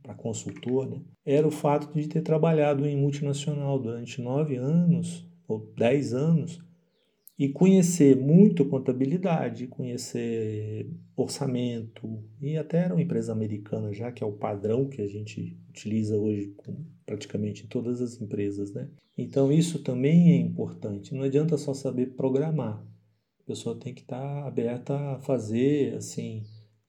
para 0.04 0.13
consultor, 0.13 0.88
né, 0.88 1.02
era 1.25 1.48
o 1.48 1.52
fato 1.52 1.92
de 1.98 2.08
ter 2.08 2.22
trabalhado 2.22 2.86
em 2.86 2.96
multinacional 2.96 3.80
durante 3.80 4.22
nove 4.22 4.56
anos 4.56 5.28
ou 5.48 5.72
dez 5.75 6.13
anos 6.13 6.62
e 7.38 7.50
conhecer 7.50 8.16
muito 8.16 8.66
contabilidade, 8.66 9.68
conhecer 9.68 10.90
orçamento, 11.16 12.24
e 12.40 12.58
até 12.58 12.80
era 12.80 12.94
uma 12.94 13.02
empresa 13.02 13.32
americana 13.32 13.92
já, 13.92 14.12
que 14.12 14.24
é 14.24 14.28
o 14.28 14.34
padrão 14.34 14.88
que 14.88 15.02
a 15.02 15.08
gente 15.08 15.58
utiliza 15.70 16.18
hoje 16.18 16.56
praticamente 17.06 17.63
em 17.63 17.68
todas 17.68 18.02
as 18.02 18.22
empresas, 18.22 18.72
né? 18.74 18.88
Então 19.18 19.52
isso 19.52 19.80
também 19.80 20.32
é 20.32 20.38
importante, 20.38 21.13
não 21.13 21.24
adianta 21.24 21.58
só 21.58 21.74
saber 21.74 22.16
programar, 22.16 22.86
a 23.40 23.44
pessoa 23.46 23.78
tem 23.78 23.94
que 23.94 24.02
estar 24.02 24.48
aberta 24.48 24.96
a 24.96 25.20
fazer, 25.20 25.96
assim, 25.96 26.44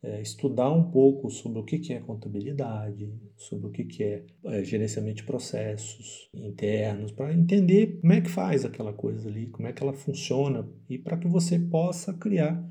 é, 0.04 0.20
estudar 0.20 0.70
um 0.70 0.90
pouco 0.90 1.30
sobre 1.30 1.58
o 1.58 1.64
que, 1.64 1.78
que 1.78 1.94
é 1.94 1.98
contabilidade, 1.98 3.10
sobre 3.38 3.68
o 3.68 3.70
que, 3.70 3.84
que 3.84 4.02
é, 4.04 4.22
é 4.44 4.62
gerenciamento 4.62 5.16
de 5.16 5.24
processos 5.24 6.28
internos, 6.34 7.10
para 7.10 7.32
entender 7.32 7.98
como 8.00 8.12
é 8.12 8.20
que 8.20 8.28
faz 8.28 8.66
aquela 8.66 8.92
coisa 8.92 9.28
ali, 9.28 9.46
como 9.46 9.66
é 9.66 9.72
que 9.72 9.82
ela 9.82 9.94
funciona 9.94 10.68
e 10.90 10.98
para 10.98 11.16
que 11.16 11.26
você 11.26 11.58
possa 11.58 12.12
criar 12.12 12.62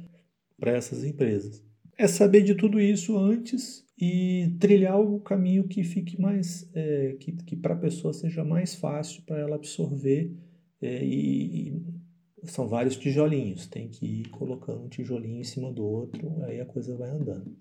para 0.60 0.74
essas 0.74 1.04
empresas. 1.04 1.66
É 1.98 2.08
saber 2.08 2.44
de 2.44 2.54
tudo 2.54 2.80
isso 2.80 3.18
antes 3.18 3.84
e 4.00 4.56
trilhar 4.60 5.00
o 5.00 5.20
caminho 5.20 5.68
que 5.68 5.84
fique 5.84 6.22
mais, 6.22 6.70
é, 6.74 7.16
que, 7.20 7.32
que 7.32 7.56
para 7.56 7.74
a 7.74 7.78
pessoa 7.78 8.13
seja 8.13 8.44
mais 8.44 8.75
fácil 8.75 9.24
para 9.24 9.40
ela 9.40 9.56
absorver 9.56 10.32
é, 10.80 11.04
e, 11.04 11.70
e 11.70 11.84
são 12.45 12.67
vários 12.67 12.95
tijolinhos, 12.95 13.67
tem 13.67 13.88
que 13.88 14.05
ir 14.05 14.29
colocando 14.29 14.83
um 14.83 14.89
tijolinho 14.89 15.39
em 15.39 15.43
cima 15.43 15.71
do 15.71 15.85
outro, 15.85 16.43
aí 16.43 16.59
a 16.59 16.65
coisa 16.65 16.95
vai 16.95 17.09
andando. 17.09 17.55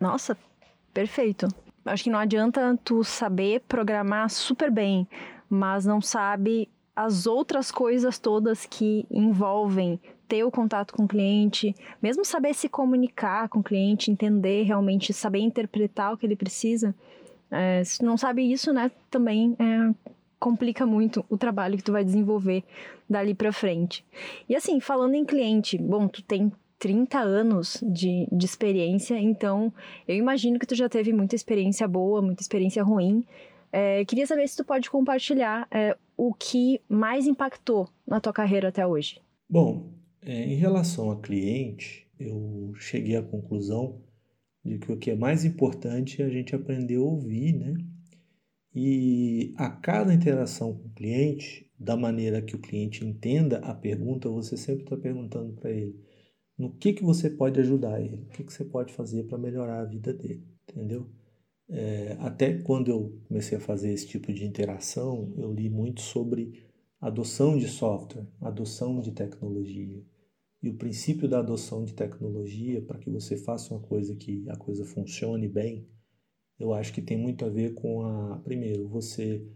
Nossa, 0.00 0.36
perfeito. 0.92 1.48
Acho 1.84 2.04
que 2.04 2.10
não 2.10 2.18
adianta 2.18 2.78
tu 2.84 3.02
saber 3.02 3.60
programar 3.66 4.28
super 4.30 4.70
bem, 4.70 5.08
mas 5.48 5.86
não 5.86 6.00
sabe 6.00 6.68
as 6.94 7.26
outras 7.26 7.70
coisas 7.70 8.18
todas 8.18 8.66
que 8.66 9.06
envolvem 9.10 10.00
ter 10.28 10.44
o 10.44 10.50
contato 10.50 10.92
com 10.92 11.04
o 11.04 11.08
cliente, 11.08 11.74
mesmo 12.02 12.24
saber 12.24 12.54
se 12.54 12.68
comunicar 12.68 13.48
com 13.48 13.60
o 13.60 13.62
cliente, 13.62 14.10
entender 14.10 14.64
realmente, 14.64 15.12
saber 15.12 15.38
interpretar 15.38 16.12
o 16.12 16.18
que 16.18 16.26
ele 16.26 16.36
precisa. 16.36 16.94
É, 17.50 17.82
se 17.82 18.04
não 18.04 18.18
sabe 18.18 18.42
isso, 18.42 18.72
né, 18.72 18.90
também 19.10 19.56
é, 19.58 19.94
complica 20.38 20.86
muito 20.86 21.24
o 21.28 21.36
trabalho 21.36 21.76
que 21.76 21.82
tu 21.82 21.92
vai 21.92 22.04
desenvolver 22.04 22.64
dali 23.08 23.34
para 23.34 23.52
frente. 23.52 24.04
E 24.48 24.54
assim, 24.54 24.80
falando 24.80 25.14
em 25.14 25.24
cliente, 25.24 25.78
bom, 25.78 26.08
tu 26.08 26.22
tem 26.22 26.52
30 26.78 27.18
anos 27.18 27.82
de, 27.82 28.28
de 28.30 28.44
experiência, 28.44 29.18
então 29.18 29.72
eu 30.06 30.14
imagino 30.14 30.58
que 30.58 30.66
tu 30.66 30.74
já 30.74 30.88
teve 30.88 31.12
muita 31.12 31.34
experiência 31.34 31.88
boa, 31.88 32.22
muita 32.22 32.42
experiência 32.42 32.82
ruim. 32.82 33.24
É, 33.72 34.04
queria 34.04 34.26
saber 34.26 34.48
se 34.48 34.56
tu 34.56 34.64
pode 34.64 34.88
compartilhar 34.88 35.66
é, 35.70 35.96
o 36.16 36.32
que 36.32 36.80
mais 36.88 37.26
impactou 37.26 37.88
na 38.06 38.20
tua 38.20 38.32
carreira 38.32 38.68
até 38.68 38.86
hoje. 38.86 39.20
Bom, 39.48 39.90
é, 40.22 40.44
em 40.44 40.56
relação 40.56 41.10
a 41.10 41.20
cliente, 41.20 42.06
eu 42.18 42.72
cheguei 42.76 43.16
à 43.16 43.22
conclusão 43.22 44.00
de 44.64 44.78
que 44.78 44.92
o 44.92 44.96
que 44.96 45.10
é 45.10 45.16
mais 45.16 45.44
importante 45.44 46.22
é 46.22 46.24
a 46.24 46.30
gente 46.30 46.54
aprender 46.54 46.96
a 46.96 47.02
ouvir, 47.02 47.54
né? 47.54 47.74
E 48.80 49.54
a 49.56 49.68
cada 49.68 50.14
interação 50.14 50.72
com 50.72 50.86
o 50.86 50.92
cliente, 50.92 51.68
da 51.76 51.96
maneira 51.96 52.40
que 52.40 52.54
o 52.54 52.60
cliente 52.60 53.04
entenda 53.04 53.58
a 53.58 53.74
pergunta, 53.74 54.28
você 54.28 54.56
sempre 54.56 54.84
está 54.84 54.96
perguntando 54.96 55.52
para 55.54 55.72
ele 55.72 56.00
no 56.56 56.72
que, 56.76 56.92
que 56.92 57.02
você 57.02 57.28
pode 57.28 57.58
ajudar 57.58 58.00
ele, 58.00 58.22
o 58.22 58.26
que, 58.26 58.44
que 58.44 58.52
você 58.52 58.64
pode 58.64 58.92
fazer 58.92 59.24
para 59.24 59.36
melhorar 59.36 59.80
a 59.80 59.84
vida 59.84 60.14
dele, 60.14 60.46
entendeu? 60.62 61.10
É, 61.68 62.16
até 62.20 62.56
quando 62.62 62.88
eu 62.88 63.20
comecei 63.26 63.58
a 63.58 63.60
fazer 63.60 63.92
esse 63.92 64.06
tipo 64.06 64.32
de 64.32 64.44
interação, 64.44 65.34
eu 65.36 65.52
li 65.52 65.68
muito 65.68 66.00
sobre 66.00 66.64
adoção 67.00 67.58
de 67.58 67.66
software, 67.66 68.28
adoção 68.40 69.00
de 69.00 69.10
tecnologia. 69.10 70.00
e 70.62 70.68
o 70.68 70.76
princípio 70.76 71.28
da 71.28 71.40
adoção 71.40 71.84
de 71.84 71.94
tecnologia 71.94 72.80
para 72.82 72.98
que 72.98 73.10
você 73.10 73.36
faça 73.36 73.74
uma 73.74 73.82
coisa 73.82 74.14
que 74.14 74.48
a 74.48 74.56
coisa 74.56 74.84
funcione 74.84 75.48
bem, 75.48 75.84
eu 76.58 76.74
acho 76.74 76.92
que 76.92 77.00
tem 77.00 77.16
muito 77.16 77.44
a 77.44 77.48
ver 77.48 77.74
com 77.74 78.02
a 78.02 78.38
primeiro 78.38 78.88
você 78.88 79.46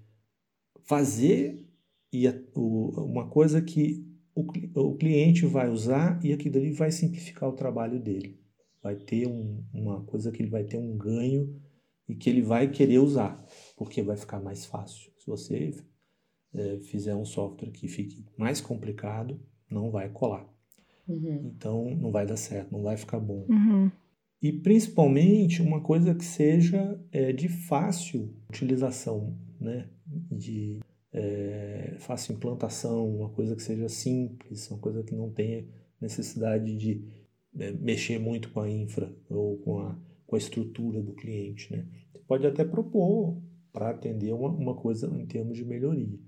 fazer 0.84 1.66
e 2.12 2.28
a, 2.28 2.34
o, 2.54 2.90
uma 3.04 3.28
coisa 3.28 3.60
que 3.60 4.06
o, 4.34 4.44
o 4.80 4.96
cliente 4.96 5.46
vai 5.46 5.68
usar 5.68 6.24
e 6.24 6.32
aquilo 6.32 6.58
ali 6.58 6.72
vai 6.72 6.90
simplificar 6.90 7.48
o 7.48 7.54
trabalho 7.54 7.98
dele. 7.98 8.40
Vai 8.82 8.96
ter 8.96 9.26
um, 9.26 9.64
uma 9.72 10.02
coisa 10.04 10.30
que 10.30 10.42
ele 10.42 10.50
vai 10.50 10.64
ter 10.64 10.76
um 10.76 10.96
ganho 10.96 11.60
e 12.08 12.14
que 12.14 12.28
ele 12.28 12.42
vai 12.42 12.68
querer 12.70 12.98
usar, 12.98 13.44
porque 13.76 14.02
vai 14.02 14.16
ficar 14.16 14.40
mais 14.40 14.66
fácil. 14.66 15.10
Se 15.18 15.26
você 15.26 15.74
é, 16.54 16.78
fizer 16.80 17.14
um 17.14 17.24
software 17.24 17.70
que 17.70 17.88
fique 17.88 18.26
mais 18.36 18.60
complicado, 18.60 19.40
não 19.70 19.90
vai 19.90 20.08
colar. 20.08 20.46
Uhum. 21.08 21.52
Então 21.56 21.94
não 21.96 22.10
vai 22.10 22.26
dar 22.26 22.36
certo, 22.36 22.72
não 22.72 22.82
vai 22.82 22.96
ficar 22.96 23.20
bom. 23.20 23.46
Uhum. 23.48 23.90
E 24.42 24.52
principalmente 24.52 25.62
uma 25.62 25.80
coisa 25.80 26.14
que 26.14 26.24
seja 26.24 27.00
é, 27.12 27.32
de 27.32 27.48
fácil 27.48 28.34
utilização, 28.48 29.38
né? 29.60 29.88
de 30.30 30.80
é, 31.12 31.96
fácil 32.00 32.34
implantação, 32.34 33.08
uma 33.08 33.28
coisa 33.28 33.54
que 33.54 33.62
seja 33.62 33.88
simples, 33.88 34.68
uma 34.70 34.80
coisa 34.80 35.02
que 35.02 35.14
não 35.14 35.30
tenha 35.30 35.64
necessidade 36.00 36.76
de 36.76 37.04
é, 37.58 37.70
mexer 37.72 38.18
muito 38.18 38.50
com 38.50 38.60
a 38.60 38.68
infra 38.68 39.14
ou 39.30 39.58
com 39.58 39.78
a, 39.78 39.96
com 40.26 40.34
a 40.34 40.38
estrutura 40.38 41.00
do 41.00 41.12
cliente. 41.12 41.72
Né? 41.72 41.86
Você 42.12 42.18
pode 42.26 42.46
até 42.46 42.64
propor 42.64 43.40
para 43.72 43.90
atender 43.90 44.32
uma, 44.32 44.48
uma 44.48 44.74
coisa 44.74 45.06
em 45.06 45.24
termos 45.24 45.56
de 45.56 45.64
melhoria 45.64 46.18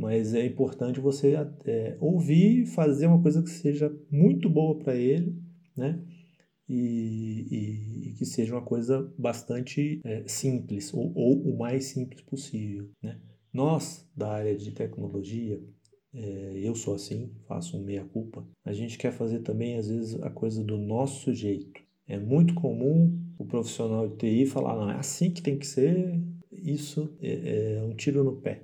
mas 0.00 0.34
é 0.34 0.46
importante 0.46 0.98
você 0.98 1.34
é, 1.66 1.96
ouvir, 2.00 2.64
fazer 2.64 3.06
uma 3.06 3.20
coisa 3.20 3.42
que 3.42 3.50
seja 3.50 3.94
muito 4.10 4.48
boa 4.48 4.78
para 4.78 4.94
ele, 4.94 5.36
né? 5.76 6.00
E, 6.72 7.48
e, 7.50 8.10
e, 8.10 8.12
que 8.12 8.24
seja 8.24 8.54
uma 8.54 8.62
coisa 8.62 9.12
bastante 9.18 10.00
é, 10.04 10.22
simples, 10.28 10.94
ou, 10.94 11.12
ou, 11.16 11.42
o 11.42 11.58
mais 11.58 11.86
simples 11.86 12.20
possível, 12.22 12.88
né? 13.02 13.20
Nós, 13.52 14.08
da 14.16 14.30
área 14.30 14.56
de 14.56 14.70
tecnologia, 14.70 15.60
é, 16.14 16.60
eu 16.62 16.76
sou 16.76 16.94
assim, 16.94 17.32
faço 17.48 17.76
um 17.76 17.82
meia-culpa, 17.82 18.46
a 18.64 18.72
gente 18.72 18.96
quer 18.96 19.12
fazer 19.12 19.40
também, 19.40 19.78
às 19.78 19.88
vezes, 19.88 20.22
a 20.22 20.30
coisa 20.30 20.62
do 20.62 20.78
nosso 20.78 21.34
jeito. 21.34 21.80
É 22.06 22.16
muito 22.16 22.54
comum 22.54 23.20
o 23.36 23.44
profissional 23.44 24.08
de 24.08 24.16
TI 24.16 24.46
falar, 24.46 24.76
não, 24.76 24.90
é 24.90 24.94
assim 24.94 25.32
que 25.32 25.42
tem 25.42 25.58
que 25.58 25.66
ser, 25.66 26.22
isso 26.52 27.12
é, 27.20 27.78
é 27.78 27.82
um 27.82 27.96
tiro 27.96 28.22
no 28.22 28.36
pé. 28.36 28.62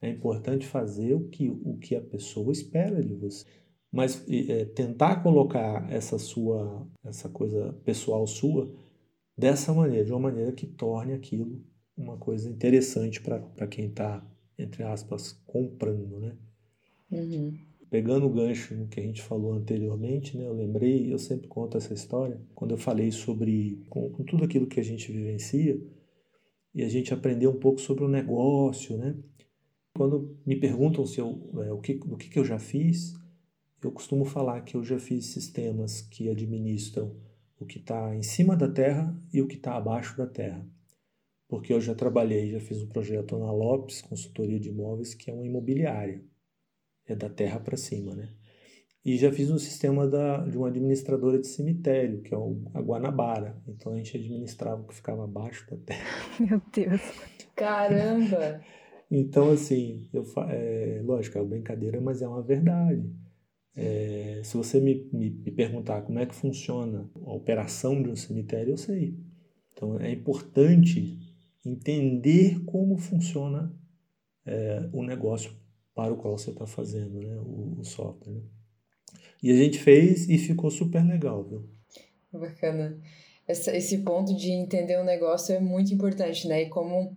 É 0.00 0.08
importante 0.08 0.66
fazer 0.66 1.12
o 1.12 1.28
que, 1.28 1.50
o 1.50 1.76
que 1.76 1.94
a 1.94 2.00
pessoa 2.00 2.50
espera 2.50 3.02
de 3.02 3.12
você. 3.12 3.44
Mas 3.92 4.24
é, 4.28 4.64
tentar 4.66 5.22
colocar 5.22 5.90
essa 5.90 6.18
sua, 6.18 6.86
essa 7.04 7.28
coisa 7.28 7.72
pessoal 7.84 8.26
sua 8.26 8.72
dessa 9.36 9.72
maneira, 9.72 10.04
de 10.04 10.12
uma 10.12 10.20
maneira 10.20 10.52
que 10.52 10.66
torne 10.66 11.12
aquilo 11.12 11.60
uma 12.00 12.16
coisa 12.16 12.48
interessante 12.48 13.20
para 13.20 13.66
quem 13.66 13.86
está, 13.86 14.24
entre 14.58 14.82
aspas, 14.82 15.32
comprando, 15.46 16.18
né? 16.18 16.36
Uhum. 17.10 17.58
Pegando 17.90 18.26
o 18.26 18.30
gancho 18.30 18.74
no 18.74 18.86
que 18.86 19.00
a 19.00 19.02
gente 19.02 19.20
falou 19.20 19.52
anteriormente, 19.52 20.36
né? 20.36 20.46
Eu 20.46 20.54
lembrei, 20.54 21.12
eu 21.12 21.18
sempre 21.18 21.48
conto 21.48 21.76
essa 21.76 21.92
história, 21.92 22.40
quando 22.54 22.70
eu 22.72 22.78
falei 22.78 23.10
sobre, 23.10 23.84
com, 23.88 24.10
com 24.10 24.24
tudo 24.24 24.44
aquilo 24.44 24.66
que 24.66 24.80
a 24.80 24.84
gente 24.84 25.12
vivencia, 25.12 25.80
e 26.74 26.82
a 26.82 26.88
gente 26.88 27.12
aprendeu 27.12 27.50
um 27.50 27.58
pouco 27.58 27.80
sobre 27.80 28.04
o 28.04 28.08
negócio, 28.08 28.96
né? 28.96 29.16
Quando 29.94 30.38
me 30.46 30.56
perguntam 30.56 31.04
se 31.04 31.20
eu, 31.20 31.50
é, 31.64 31.72
o, 31.72 31.78
que, 31.78 32.00
o 32.06 32.16
que, 32.16 32.30
que 32.30 32.38
eu 32.38 32.44
já 32.44 32.58
fiz, 32.58 33.14
eu 33.82 33.92
costumo 33.92 34.24
falar 34.24 34.60
que 34.62 34.76
eu 34.76 34.84
já 34.84 34.98
fiz 34.98 35.26
sistemas 35.26 36.02
que 36.02 36.28
administram 36.28 37.16
o 37.58 37.66
que 37.66 37.78
está 37.78 38.14
em 38.14 38.22
cima 38.22 38.56
da 38.56 38.68
terra 38.68 39.14
e 39.32 39.40
o 39.40 39.46
que 39.46 39.56
está 39.56 39.76
abaixo 39.76 40.16
da 40.16 40.26
terra. 40.26 40.66
Porque 41.48 41.72
eu 41.72 41.80
já 41.80 41.94
trabalhei, 41.94 42.50
já 42.50 42.60
fiz 42.60 42.80
um 42.80 42.86
projeto 42.86 43.38
na 43.38 43.50
Lopes, 43.50 44.02
consultoria 44.02 44.58
de 44.58 44.68
imóveis, 44.68 45.14
que 45.14 45.30
é 45.30 45.34
uma 45.34 45.44
imobiliária. 45.44 46.22
É 47.06 47.14
da 47.14 47.28
terra 47.28 47.58
para 47.58 47.76
cima, 47.76 48.14
né? 48.14 48.28
E 49.04 49.16
já 49.16 49.32
fiz 49.32 49.50
um 49.50 49.58
sistema 49.58 50.06
da, 50.06 50.46
de 50.46 50.56
uma 50.56 50.68
administradora 50.68 51.38
de 51.38 51.46
cemitério, 51.46 52.20
que 52.20 52.34
é 52.34 52.38
a 52.74 52.80
Guanabara. 52.80 53.60
Então 53.66 53.92
a 53.92 53.96
gente 53.96 54.16
administrava 54.16 54.82
o 54.82 54.86
que 54.86 54.94
ficava 54.94 55.24
abaixo 55.24 55.68
da 55.70 55.76
terra. 55.78 56.06
Meu 56.38 56.62
Deus. 56.72 57.00
Caramba! 57.56 58.62
Então, 59.10 59.50
assim, 59.50 60.08
eu, 60.12 60.24
é, 60.48 61.00
lógico, 61.02 61.36
é 61.36 61.40
uma 61.40 61.48
brincadeira, 61.48 62.00
mas 62.00 62.22
é 62.22 62.28
uma 62.28 62.42
verdade. 62.42 63.10
É, 63.76 64.40
se 64.44 64.56
você 64.56 64.80
me, 64.80 65.08
me, 65.12 65.30
me, 65.30 65.50
perguntar 65.50 66.02
como 66.02 66.18
é 66.18 66.26
que 66.26 66.34
funciona 66.34 67.08
a 67.14 67.32
operação 67.32 68.02
de 68.02 68.10
um 68.10 68.16
cemitério, 68.16 68.72
eu 68.72 68.76
sei. 68.76 69.16
Então, 69.72 69.98
é 69.98 70.10
importante 70.10 71.18
entender 71.64 72.62
como 72.64 72.96
funciona 72.96 73.72
é, 74.44 74.88
o 74.92 75.02
negócio 75.02 75.52
para 75.94 76.12
o 76.12 76.16
qual 76.16 76.36
você 76.36 76.50
está 76.50 76.66
fazendo 76.66 77.20
né, 77.20 77.36
o, 77.38 77.76
o 77.78 77.84
software. 77.84 78.32
Né? 78.32 78.42
E 79.42 79.50
a 79.50 79.56
gente 79.56 79.78
fez 79.78 80.28
e 80.28 80.36
ficou 80.36 80.70
super 80.70 81.06
legal, 81.06 81.44
viu? 81.44 81.68
Bacana. 82.32 82.98
Esse 83.48 83.98
ponto 83.98 84.36
de 84.36 84.50
entender 84.50 84.98
o 84.98 85.04
negócio 85.04 85.54
é 85.54 85.60
muito 85.60 85.92
importante, 85.92 86.46
né? 86.46 86.62
E 86.62 86.68
como 86.68 87.16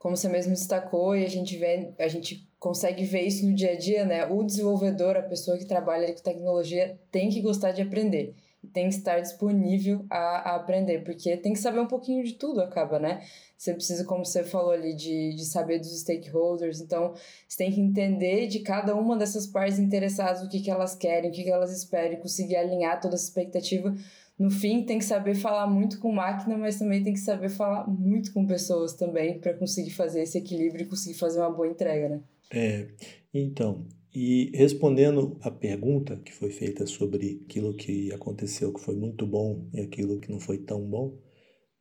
como 0.00 0.16
você 0.16 0.30
mesmo 0.30 0.52
destacou, 0.54 1.14
e 1.14 1.26
a 1.26 1.28
gente 1.28 1.58
vê, 1.58 1.92
a 1.98 2.08
gente 2.08 2.49
consegue 2.60 3.04
ver 3.04 3.22
isso 3.22 3.46
no 3.46 3.54
dia 3.54 3.72
a 3.72 3.76
dia, 3.76 4.04
né? 4.04 4.26
O 4.26 4.44
desenvolvedor, 4.44 5.16
a 5.16 5.22
pessoa 5.22 5.56
que 5.56 5.64
trabalha 5.64 6.12
com 6.12 6.22
tecnologia, 6.22 7.00
tem 7.10 7.30
que 7.30 7.40
gostar 7.40 7.72
de 7.72 7.80
aprender. 7.80 8.34
Tem 8.74 8.90
que 8.90 8.94
estar 8.94 9.18
disponível 9.18 10.04
a, 10.10 10.50
a 10.50 10.56
aprender, 10.56 11.02
porque 11.02 11.34
tem 11.38 11.54
que 11.54 11.58
saber 11.58 11.80
um 11.80 11.86
pouquinho 11.86 12.22
de 12.22 12.34
tudo, 12.34 12.60
acaba, 12.60 12.98
né? 12.98 13.22
Você 13.56 13.72
precisa, 13.72 14.04
como 14.04 14.24
você 14.24 14.44
falou 14.44 14.72
ali, 14.72 14.94
de, 14.94 15.34
de 15.34 15.46
saber 15.46 15.78
dos 15.78 15.98
stakeholders. 15.98 16.82
Então, 16.82 17.14
você 17.48 17.56
tem 17.56 17.72
que 17.72 17.80
entender 17.80 18.46
de 18.46 18.60
cada 18.60 18.94
uma 18.94 19.16
dessas 19.16 19.46
partes 19.46 19.78
interessadas 19.78 20.42
o 20.42 20.48
que, 20.48 20.60
que 20.60 20.70
elas 20.70 20.94
querem, 20.94 21.30
o 21.30 21.32
que, 21.32 21.42
que 21.42 21.50
elas 21.50 21.74
esperam, 21.74 22.16
conseguir 22.16 22.56
alinhar 22.56 23.00
toda 23.00 23.14
essa 23.14 23.24
expectativa 23.24 23.94
no 24.40 24.50
fim 24.50 24.82
tem 24.86 24.98
que 24.98 25.04
saber 25.04 25.34
falar 25.34 25.66
muito 25.66 26.00
com 26.00 26.10
máquina, 26.10 26.56
mas 26.56 26.78
também 26.78 27.02
tem 27.02 27.12
que 27.12 27.20
saber 27.20 27.50
falar 27.50 27.86
muito 27.86 28.32
com 28.32 28.46
pessoas 28.46 28.94
também 28.94 29.38
para 29.38 29.52
conseguir 29.52 29.90
fazer 29.90 30.22
esse 30.22 30.38
equilíbrio 30.38 30.84
e 30.84 30.88
conseguir 30.88 31.18
fazer 31.18 31.40
uma 31.40 31.50
boa 31.50 31.68
entrega, 31.68 32.08
né? 32.08 32.20
É, 32.52 32.88
então, 33.32 33.86
e 34.12 34.50
respondendo 34.54 35.38
a 35.40 35.50
pergunta 35.50 36.16
que 36.16 36.32
foi 36.32 36.50
feita 36.50 36.84
sobre 36.86 37.42
aquilo 37.44 37.74
que 37.74 38.12
aconteceu 38.12 38.72
que 38.72 38.80
foi 38.80 38.96
muito 38.96 39.24
bom 39.24 39.68
e 39.72 39.80
aquilo 39.80 40.18
que 40.18 40.30
não 40.30 40.40
foi 40.40 40.58
tão 40.58 40.84
bom, 40.84 41.16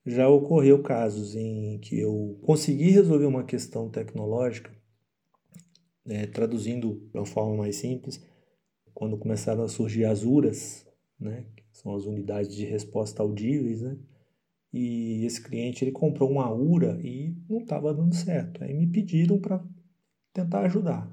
já 0.06 0.30
ocorreu 0.30 0.82
casos 0.82 1.36
em 1.36 1.80
que 1.80 2.00
eu 2.00 2.40
consegui 2.44 2.92
resolver 2.92 3.26
uma 3.26 3.44
questão 3.44 3.90
tecnológica, 3.90 4.72
né, 6.06 6.28
traduzindo 6.28 7.10
de 7.12 7.18
uma 7.18 7.26
forma 7.26 7.56
mais 7.58 7.78
simples, 7.78 8.24
quando 8.94 9.18
começaram 9.18 9.64
a 9.64 9.68
surgir 9.68 10.06
as 10.06 10.24
URAS, 10.24 10.88
né, 11.20 11.46
são 11.72 11.96
as 11.96 12.06
unidades 12.06 12.56
de 12.56 12.66
resposta 12.66 13.24
audíveis, 13.24 13.82
né? 13.82 13.98
E 14.72 15.26
esse 15.26 15.42
cliente 15.42 15.84
ele 15.84 15.92
comprou 15.92 16.30
uma 16.30 16.52
URA 16.54 17.00
e 17.04 17.36
não 17.50 17.60
estava 17.60 17.94
dando 17.94 18.14
certo. 18.14 18.64
Aí 18.64 18.74
me 18.74 18.86
pediram 18.86 19.40
para 19.40 19.64
tentar 20.34 20.62
ajudar. 20.62 21.10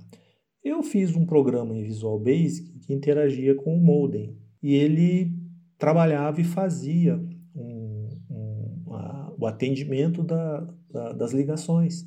Eu 0.63 0.83
fiz 0.83 1.15
um 1.15 1.25
programa 1.25 1.75
em 1.75 1.83
Visual 1.83 2.19
Basic 2.19 2.79
que 2.81 2.93
interagia 2.93 3.55
com 3.55 3.77
o 3.77 3.81
modem 3.81 4.37
e 4.63 4.75
ele 4.75 5.33
trabalhava 5.79 6.41
e 6.41 6.45
fazia 6.45 7.17
um, 7.55 8.09
um, 8.31 8.95
a, 8.95 9.35
o 9.39 9.47
atendimento 9.47 10.23
da, 10.23 10.69
da, 10.91 11.13
das 11.13 11.33
ligações. 11.33 12.07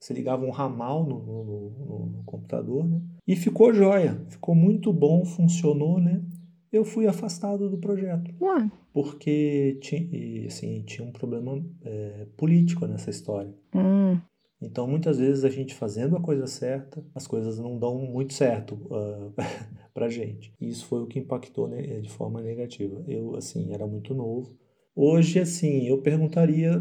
Você 0.00 0.14
ligava 0.14 0.44
um 0.44 0.50
ramal 0.50 1.06
no, 1.06 1.18
no, 1.20 2.06
no, 2.16 2.22
computador, 2.24 2.88
né? 2.88 3.00
E 3.26 3.36
ficou 3.36 3.72
jóia, 3.72 4.20
ficou 4.28 4.54
muito 4.54 4.92
bom, 4.92 5.24
funcionou, 5.24 6.00
né? 6.00 6.24
eu 6.72 6.84
fui 6.84 7.06
afastado 7.06 7.68
do 7.68 7.76
projeto. 7.76 8.34
Ué. 8.40 8.70
Porque 8.92 9.78
tinha, 9.80 10.46
assim, 10.46 10.82
tinha 10.82 11.06
um 11.06 11.12
problema 11.12 11.62
é, 11.84 12.26
político 12.36 12.86
nessa 12.86 13.10
história. 13.10 13.54
Hum. 13.74 14.18
Então, 14.62 14.86
muitas 14.86 15.18
vezes, 15.18 15.44
a 15.44 15.50
gente 15.50 15.74
fazendo 15.74 16.16
a 16.16 16.20
coisa 16.20 16.46
certa, 16.46 17.04
as 17.14 17.26
coisas 17.26 17.58
não 17.58 17.78
dão 17.78 17.98
muito 17.98 18.32
certo 18.32 18.74
uh, 18.74 19.34
pra 19.92 20.08
gente. 20.08 20.54
E 20.60 20.68
isso 20.68 20.86
foi 20.86 21.02
o 21.02 21.06
que 21.06 21.18
impactou 21.18 21.66
né, 21.66 21.82
de 22.00 22.08
forma 22.08 22.40
negativa. 22.40 23.04
Eu, 23.08 23.34
assim, 23.34 23.72
era 23.72 23.86
muito 23.86 24.14
novo. 24.14 24.56
Hoje, 24.94 25.40
assim, 25.40 25.86
eu 25.86 25.98
perguntaria 25.98 26.80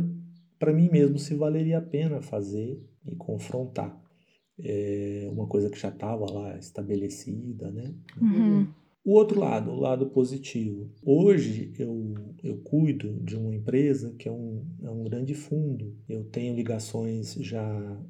para 0.59 0.71
mim 0.71 0.89
mesmo 0.91 1.17
se 1.17 1.33
valeria 1.33 1.79
a 1.79 1.81
pena 1.81 2.21
fazer 2.21 2.79
e 3.05 3.15
confrontar. 3.15 3.99
É 4.59 5.27
uma 5.31 5.47
coisa 5.47 5.71
que 5.71 5.79
já 5.79 5.89
estava 5.89 6.31
lá 6.31 6.55
estabelecida, 6.57 7.71
né? 7.71 7.95
Uhum. 8.21 8.67
O 9.03 9.13
outro 9.13 9.39
lado, 9.39 9.71
o 9.71 9.79
lado 9.79 10.11
positivo. 10.11 10.91
Hoje 11.03 11.73
eu, 11.79 12.13
eu 12.43 12.57
cuido 12.59 13.19
de 13.23 13.35
uma 13.35 13.53
empresa 13.53 14.13
que 14.17 14.29
é 14.29 14.31
um, 14.31 14.63
é 14.83 14.89
um 14.89 15.03
grande 15.03 15.33
fundo. 15.33 15.97
Eu 16.07 16.23
tenho 16.25 16.55
ligações 16.55 17.33
já 17.33 17.63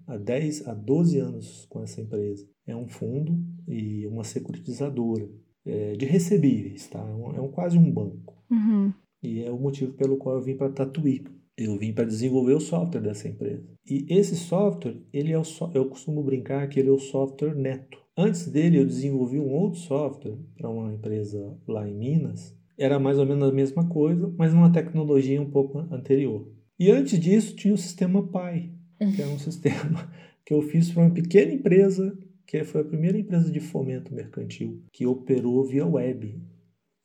há 0.06 0.18
10 0.18 0.68
a 0.68 0.74
12 0.74 1.18
anos 1.18 1.66
com 1.70 1.82
essa 1.82 2.02
empresa. 2.02 2.46
É 2.68 2.76
um 2.76 2.88
fundo 2.88 3.40
e 3.68 4.06
uma 4.08 4.24
securitizadora. 4.26 5.30
é, 5.66 5.94
de 5.94 6.06
recebíveis, 6.06 6.88
tá? 6.88 7.00
É, 7.00 7.14
um, 7.14 7.36
é 7.36 7.42
um, 7.42 7.52
quase 7.52 7.78
um 7.78 7.92
banco. 7.92 8.44
Uhum. 8.50 8.92
E 9.24 9.44
é 9.44 9.52
o 9.52 9.60
motivo 9.60 9.94
pelo 9.94 10.18
qual 10.18 10.38
eu 10.38 10.42
vim 10.42 10.58
para 10.58 10.72
Tatuí. 10.72 11.24
Eu 11.58 11.78
vim 11.78 11.94
para 11.94 12.06
desenvolver 12.06 12.54
o 12.54 12.60
software 12.60 13.02
dessa 13.02 13.28
empresa. 13.28 13.64
E 13.86 14.06
esse 14.10 14.36
software, 14.36 15.00
ele 15.14 15.32
é 15.32 15.38
o 15.38 15.44
so 15.44 15.70
eu 15.74 15.88
costumo 15.88 16.24
brincar 16.24 16.68
que 16.68 16.80
ele 16.80 16.90
é 16.90 16.92
o 16.92 16.98
software 16.98 17.56
neto. 17.56 18.01
Antes 18.18 18.48
dele, 18.48 18.78
eu 18.78 18.86
desenvolvi 18.86 19.40
um 19.40 19.50
outro 19.50 19.80
software 19.80 20.38
para 20.56 20.70
uma 20.70 20.94
empresa 20.94 21.58
lá 21.68 21.88
em 21.88 21.94
Minas. 21.94 22.56
Era 22.78 23.00
mais 23.00 23.18
ou 23.18 23.26
menos 23.26 23.50
a 23.50 23.54
mesma 23.54 23.88
coisa, 23.88 24.34
mas 24.38 24.54
numa 24.54 24.72
tecnologia 24.72 25.42
um 25.42 25.50
pouco 25.50 25.80
anterior. 25.92 26.48
E 26.78 26.90
antes 26.92 27.20
disso, 27.20 27.56
tinha 27.56 27.74
o 27.74 27.78
sistema 27.78 28.22
Pi, 28.24 28.74
que 29.16 29.22
é 29.22 29.28
um 29.28 29.38
sistema 29.40 30.12
que 30.46 30.54
eu 30.54 30.62
fiz 30.62 30.92
para 30.92 31.04
uma 31.04 31.12
pequena 31.12 31.54
empresa, 31.54 32.18
que 32.46 32.64
foi 32.64 32.82
a 32.82 32.86
primeira 32.86 33.18
empresa 33.18 33.50
de 33.50 33.60
fomento 33.60 34.14
mercantil 34.14 34.84
que 34.92 35.06
operou 35.06 35.64
via 35.64 35.86
web 35.86 36.38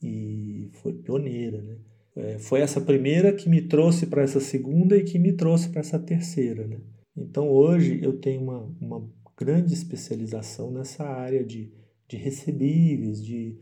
e 0.03 0.69
foi 0.73 0.93
pioneira, 0.93 1.63
né? 1.63 1.77
É, 2.17 2.39
foi 2.39 2.61
essa 2.61 2.81
primeira 2.81 3.33
que 3.33 3.49
me 3.49 3.61
trouxe 3.61 4.07
para 4.07 4.23
essa 4.23 4.41
segunda 4.41 4.97
e 4.97 5.05
que 5.05 5.19
me 5.19 5.35
trouxe 5.35 5.69
para 5.69 5.81
essa 5.81 5.99
terceira, 5.99 6.67
né? 6.67 6.79
Então 7.15 7.49
hoje 7.49 8.01
eu 8.03 8.19
tenho 8.19 8.43
uma, 8.43 8.75
uma 8.81 9.09
grande 9.37 9.75
especialização 9.75 10.71
nessa 10.71 11.05
área 11.05 11.45
de, 11.45 11.73
de 12.09 12.17
recebíveis, 12.17 13.25
de 13.25 13.59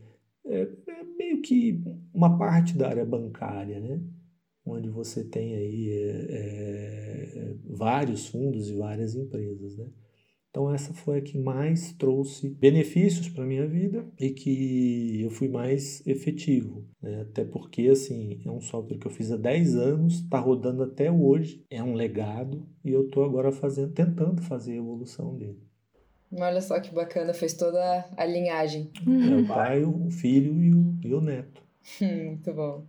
é, 0.46 0.68
é 0.88 1.04
meio 1.18 1.42
que 1.42 1.82
uma 2.12 2.38
parte 2.38 2.76
da 2.76 2.88
área 2.88 3.04
bancária, 3.04 3.80
né? 3.80 4.00
onde 4.66 4.88
você 4.88 5.24
tem 5.24 5.54
aí 5.54 5.90
é, 5.90 6.28
é, 6.30 7.54
vários 7.64 8.28
fundos 8.28 8.70
e 8.70 8.74
várias 8.74 9.14
empresas, 9.14 9.76
né? 9.76 9.87
Então 10.48 10.72
essa 10.72 10.94
foi 10.94 11.18
a 11.18 11.20
que 11.20 11.37
mais 11.37 11.92
trouxe 11.94 12.48
benefícios 12.48 13.28
para 13.28 13.44
minha 13.44 13.66
vida 13.66 14.06
e 14.20 14.30
que 14.30 15.20
eu 15.20 15.28
fui 15.28 15.48
mais 15.48 16.00
efetivo, 16.06 16.87
né? 17.02 17.22
até 17.22 17.44
porque 17.44 17.88
assim 17.88 18.40
é 18.44 18.50
um 18.50 18.60
software 18.60 18.98
que 18.98 19.06
eu 19.06 19.10
fiz 19.10 19.32
há 19.32 19.37
10 19.37 19.74
anos, 19.74 20.20
está 20.20 20.38
rodando 20.38 20.84
até 20.84 21.10
hoje, 21.10 21.64
é 21.68 21.82
um 21.82 21.94
legado 21.94 22.64
e 22.84 22.90
eu 22.92 23.06
estou 23.06 23.24
agora 23.24 23.50
fazendo, 23.50 23.92
tentando 23.92 24.42
fazer 24.42 24.74
a 24.74 24.76
evolução 24.76 25.37
dele. 25.37 25.60
Olha 26.37 26.61
só 26.61 26.81
que 26.81 26.92
bacana, 26.92 27.33
fez 27.33 27.55
toda 27.55 28.05
a 28.16 28.25
linhagem. 28.25 28.90
É 29.07 29.37
o 29.37 29.47
pai, 29.47 29.85
o 29.85 30.11
filho 30.11 30.62
e 30.62 30.75
o, 30.75 30.94
e 31.05 31.14
o 31.14 31.20
neto. 31.20 31.62
Muito 32.01 32.53
bom. 32.53 32.85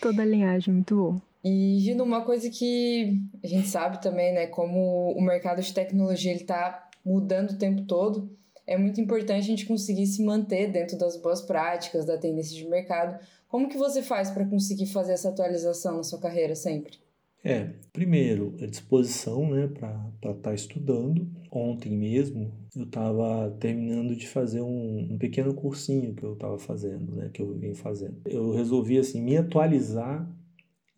Toda 0.00 0.22
a 0.22 0.24
linhagem, 0.24 0.74
muito 0.74 0.96
bom. 0.96 1.20
E, 1.42 1.78
Gino, 1.80 2.04
uma 2.04 2.22
coisa 2.22 2.50
que 2.50 3.18
a 3.42 3.46
gente 3.46 3.68
sabe 3.68 4.00
também, 4.00 4.32
né, 4.32 4.46
como 4.46 5.12
o 5.12 5.22
mercado 5.22 5.60
de 5.62 5.72
tecnologia 5.72 6.30
ele 6.30 6.42
está 6.42 6.88
mudando 7.04 7.52
o 7.52 7.58
tempo 7.58 7.82
todo, 7.82 8.30
é 8.66 8.76
muito 8.76 9.00
importante 9.00 9.38
a 9.38 9.46
gente 9.46 9.66
conseguir 9.66 10.06
se 10.06 10.22
manter 10.22 10.70
dentro 10.70 10.96
das 10.98 11.16
boas 11.16 11.40
práticas, 11.40 12.04
da 12.04 12.18
tendência 12.18 12.54
de 12.54 12.68
mercado. 12.68 13.18
Como 13.48 13.68
que 13.68 13.76
você 13.76 14.02
faz 14.02 14.30
para 14.30 14.44
conseguir 14.44 14.86
fazer 14.86 15.14
essa 15.14 15.30
atualização 15.30 15.96
na 15.96 16.02
sua 16.02 16.20
carreira 16.20 16.54
sempre? 16.54 16.98
É, 17.42 17.72
primeiro, 17.90 18.54
a 18.60 18.66
disposição 18.66 19.48
né, 19.50 19.66
para 19.66 20.12
estar 20.14 20.34
tá 20.34 20.54
estudando. 20.54 21.26
Ontem 21.50 21.96
mesmo 21.96 22.52
eu 22.76 22.84
estava 22.84 23.50
terminando 23.58 24.14
de 24.14 24.28
fazer 24.28 24.60
um, 24.60 25.12
um, 25.12 25.18
pequeno 25.18 25.54
cursinho 25.54 26.14
que 26.14 26.22
eu 26.22 26.34
estava 26.34 26.58
fazendo, 26.58 27.16
né, 27.16 27.30
que 27.32 27.40
eu 27.40 27.52
vim 27.58 27.74
fazendo. 27.74 28.20
Eu 28.26 28.52
resolvi 28.52 28.98
assim, 28.98 29.22
me 29.22 29.36
atualizar 29.36 30.30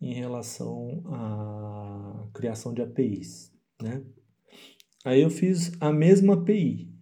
em 0.01 0.13
relação 0.13 1.01
à 1.05 2.27
criação 2.33 2.73
de 2.73 2.81
APIs. 2.81 3.51
Né? 3.81 4.03
Aí 5.05 5.21
eu 5.21 5.29
fiz 5.29 5.71
a 5.79 5.93
mesma 5.93 6.33
API 6.33 6.93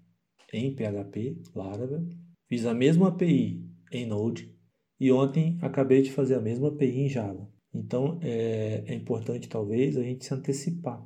em 0.54 0.76
PHP, 0.76 1.42
Laravel, 1.56 2.08
fiz 2.48 2.66
a 2.66 2.74
mesma 2.74 3.08
API 3.08 3.66
em 3.92 4.06
Node 4.06 4.56
e 5.00 5.12
ontem 5.12 5.58
acabei 5.62 6.04
de 6.04 6.12
fazer 6.12 6.36
a 6.36 6.42
mesma 6.42 6.68
API 6.68 7.00
em 7.00 7.10
Java. 7.10 7.50
Então, 7.74 8.20
é, 8.22 8.84
é 8.86 8.94
importante, 8.94 9.48
talvez, 9.48 9.98
a 9.98 10.04
gente 10.04 10.26
se 10.26 10.34
antecipar 10.34 11.06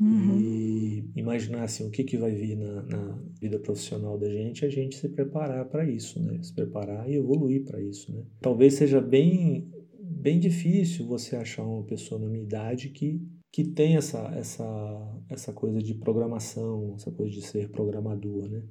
uhum. 0.00 0.40
e 0.40 1.10
imaginar 1.16 1.64
assim, 1.64 1.86
o 1.86 1.90
que, 1.90 2.04
que 2.04 2.16
vai 2.16 2.32
vir 2.32 2.56
na, 2.56 2.82
na, 2.82 3.22
vida 3.40 3.58
profissional 3.58 4.18
da 4.18 4.28
gente, 4.28 4.64
a 4.64 4.70
gente 4.70 4.96
se 4.96 5.08
preparar 5.08 5.64
para 5.66 5.88
isso, 5.88 6.22
né? 6.22 6.42
Se 6.42 6.54
preparar 6.54 7.08
e 7.10 7.16
evoluir 7.16 7.64
para 7.64 7.80
isso, 7.82 8.12
né? 8.12 8.24
Talvez 8.40 8.74
seja 8.74 9.00
bem, 9.00 9.68
bem 9.98 10.38
difícil 10.38 11.06
você 11.06 11.36
achar 11.36 11.64
uma 11.64 11.84
pessoa 11.84 12.20
na 12.20 12.28
minha 12.28 12.44
idade 12.44 12.90
que, 12.90 13.20
que 13.52 13.64
tem 13.64 13.96
essa, 13.96 14.18
essa, 14.36 15.22
essa 15.28 15.52
coisa 15.52 15.82
de 15.82 15.94
programação, 15.94 16.94
essa 16.94 17.10
coisa 17.10 17.32
de 17.32 17.42
ser 17.42 17.68
programador, 17.70 18.48
né? 18.48 18.62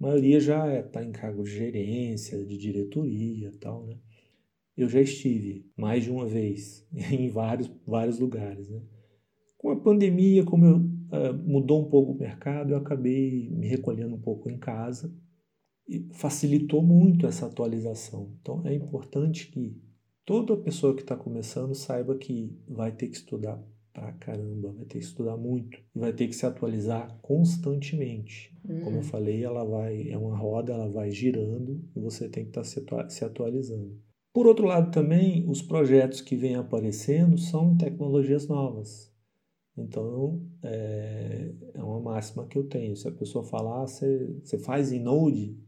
A 0.00 0.06
maioria 0.06 0.40
já 0.40 0.80
está 0.80 1.04
em 1.04 1.12
cargo 1.12 1.44
de 1.44 1.50
gerência, 1.50 2.44
de 2.44 2.56
diretoria 2.56 3.52
tal, 3.60 3.86
né? 3.86 3.96
Eu 4.76 4.88
já 4.88 5.00
estive 5.00 5.66
mais 5.76 6.04
de 6.04 6.10
uma 6.10 6.26
vez 6.26 6.86
em 6.92 7.28
vários, 7.28 7.70
vários 7.86 8.18
lugares. 8.18 8.68
Né? 8.68 8.80
Com 9.58 9.70
a 9.70 9.80
pandemia, 9.80 10.44
como 10.44 10.64
eu, 10.64 10.76
uh, 10.76 11.34
mudou 11.44 11.86
um 11.86 11.90
pouco 11.90 12.12
o 12.12 12.18
mercado, 12.18 12.72
eu 12.72 12.76
acabei 12.76 13.50
me 13.50 13.66
recolhendo 13.68 14.14
um 14.14 14.20
pouco 14.20 14.50
em 14.50 14.58
casa 14.58 15.14
e 15.88 16.08
facilitou 16.14 16.82
muito 16.82 17.26
essa 17.26 17.46
atualização. 17.46 18.36
Então 18.40 18.66
é 18.66 18.74
importante 18.74 19.50
que 19.50 19.76
toda 20.24 20.56
pessoa 20.56 20.94
que 20.94 21.02
está 21.02 21.16
começando 21.16 21.74
saiba 21.74 22.16
que 22.16 22.56
vai 22.66 22.92
ter 22.92 23.08
que 23.08 23.16
estudar 23.16 23.62
pra 23.92 24.12
caramba, 24.12 24.72
vai 24.72 24.86
ter 24.86 24.98
que 24.98 25.04
estudar 25.04 25.36
muito 25.36 25.78
e 25.94 25.98
vai 25.98 26.12
ter 26.12 26.26
que 26.26 26.34
se 26.34 26.46
atualizar 26.46 27.18
constantemente. 27.20 28.56
Uhum. 28.66 28.80
Como 28.80 28.96
eu 28.96 29.02
uhum. 29.02 29.02
falei, 29.02 29.44
ela 29.44 29.64
vai 29.64 30.08
é 30.08 30.16
uma 30.16 30.36
roda, 30.36 30.72
ela 30.72 30.88
vai 30.88 31.10
girando 31.10 31.84
e 31.94 32.00
você 32.00 32.28
tem 32.28 32.44
que 32.44 32.58
estar 32.58 32.96
tá 32.96 33.08
se 33.10 33.24
atualizando. 33.24 34.00
Por 34.32 34.46
outro 34.46 34.66
lado, 34.66 34.90
também, 34.90 35.44
os 35.46 35.60
projetos 35.60 36.22
que 36.22 36.34
vêm 36.34 36.54
aparecendo 36.54 37.36
são 37.36 37.76
tecnologias 37.76 38.48
novas. 38.48 39.12
Então, 39.76 40.40
é, 40.62 41.52
é 41.74 41.82
uma 41.82 42.00
máxima 42.00 42.46
que 42.46 42.56
eu 42.56 42.64
tenho. 42.64 42.96
Se 42.96 43.06
a 43.06 43.12
pessoa 43.12 43.44
falar, 43.44 43.82
ah, 43.82 43.86
você, 43.86 44.34
você 44.42 44.58
faz 44.58 44.90
em 44.90 45.00
Node, 45.00 45.58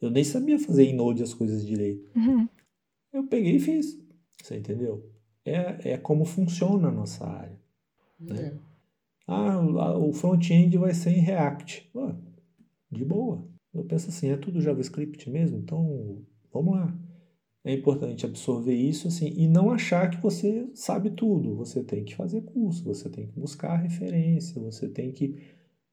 eu 0.00 0.10
nem 0.10 0.22
sabia 0.22 0.58
fazer 0.58 0.84
em 0.84 0.94
Node 0.94 1.22
as 1.22 1.34
coisas 1.34 1.66
direito. 1.66 2.08
Uhum. 2.16 2.48
Eu 3.12 3.26
peguei 3.26 3.56
e 3.56 3.60
fiz. 3.60 3.98
Você 4.40 4.56
entendeu? 4.58 5.10
É, 5.44 5.92
é 5.92 5.98
como 5.98 6.24
funciona 6.24 6.88
a 6.88 6.92
nossa 6.92 7.26
área. 7.26 7.58
Né? 8.18 8.52
Uhum. 8.52 8.58
Ah, 9.26 9.98
o 9.98 10.12
front-end 10.12 10.76
vai 10.78 10.94
ser 10.94 11.10
em 11.10 11.20
React. 11.20 11.90
Ah, 11.96 12.14
de 12.92 13.04
boa. 13.04 13.44
Eu 13.72 13.84
penso 13.84 14.08
assim, 14.08 14.30
é 14.30 14.36
tudo 14.36 14.60
JavaScript 14.60 15.28
mesmo? 15.28 15.58
Então, 15.58 16.22
vamos 16.52 16.74
lá 16.74 16.96
é 17.64 17.72
importante 17.72 18.26
absorver 18.26 18.74
isso 18.74 19.08
assim 19.08 19.32
e 19.36 19.48
não 19.48 19.70
achar 19.70 20.10
que 20.10 20.20
você 20.20 20.68
sabe 20.74 21.10
tudo. 21.10 21.56
Você 21.56 21.82
tem 21.82 22.04
que 22.04 22.14
fazer 22.14 22.42
curso, 22.42 22.84
você 22.84 23.08
tem 23.08 23.26
que 23.26 23.40
buscar 23.40 23.76
referência, 23.76 24.60
você 24.60 24.86
tem 24.86 25.10
que 25.10 25.36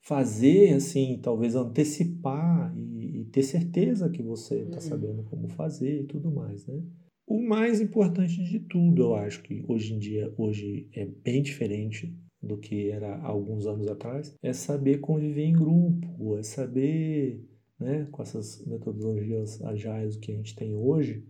fazer 0.01 0.73
assim, 0.73 1.19
talvez 1.21 1.55
antecipar 1.55 2.75
e, 2.75 3.21
e 3.21 3.25
ter 3.25 3.43
certeza 3.43 4.09
que 4.09 4.21
você 4.21 4.63
está 4.63 4.75
uhum. 4.75 4.81
sabendo 4.81 5.23
como 5.23 5.47
fazer 5.47 6.01
e 6.01 6.05
tudo 6.05 6.31
mais, 6.31 6.65
né? 6.67 6.83
O 7.25 7.41
mais 7.41 7.79
importante 7.79 8.43
de 8.43 8.59
tudo, 8.59 9.03
eu 9.03 9.15
acho 9.15 9.41
que 9.43 9.63
hoje 9.65 9.93
em 9.93 9.99
dia, 9.99 10.33
hoje 10.37 10.89
é 10.93 11.05
bem 11.05 11.41
diferente 11.41 12.13
do 12.41 12.57
que 12.57 12.89
era 12.89 13.15
há 13.15 13.27
alguns 13.27 13.67
anos 13.67 13.87
atrás, 13.87 14.35
é 14.41 14.51
saber 14.51 14.99
conviver 14.99 15.45
em 15.45 15.53
grupo, 15.53 16.35
é 16.35 16.43
saber, 16.43 17.41
né, 17.79 18.07
com 18.11 18.21
essas 18.21 18.65
metodologias 18.65 19.61
agiles 19.63 20.17
que 20.17 20.31
a 20.31 20.35
gente 20.35 20.55
tem 20.55 20.75
hoje, 20.75 21.23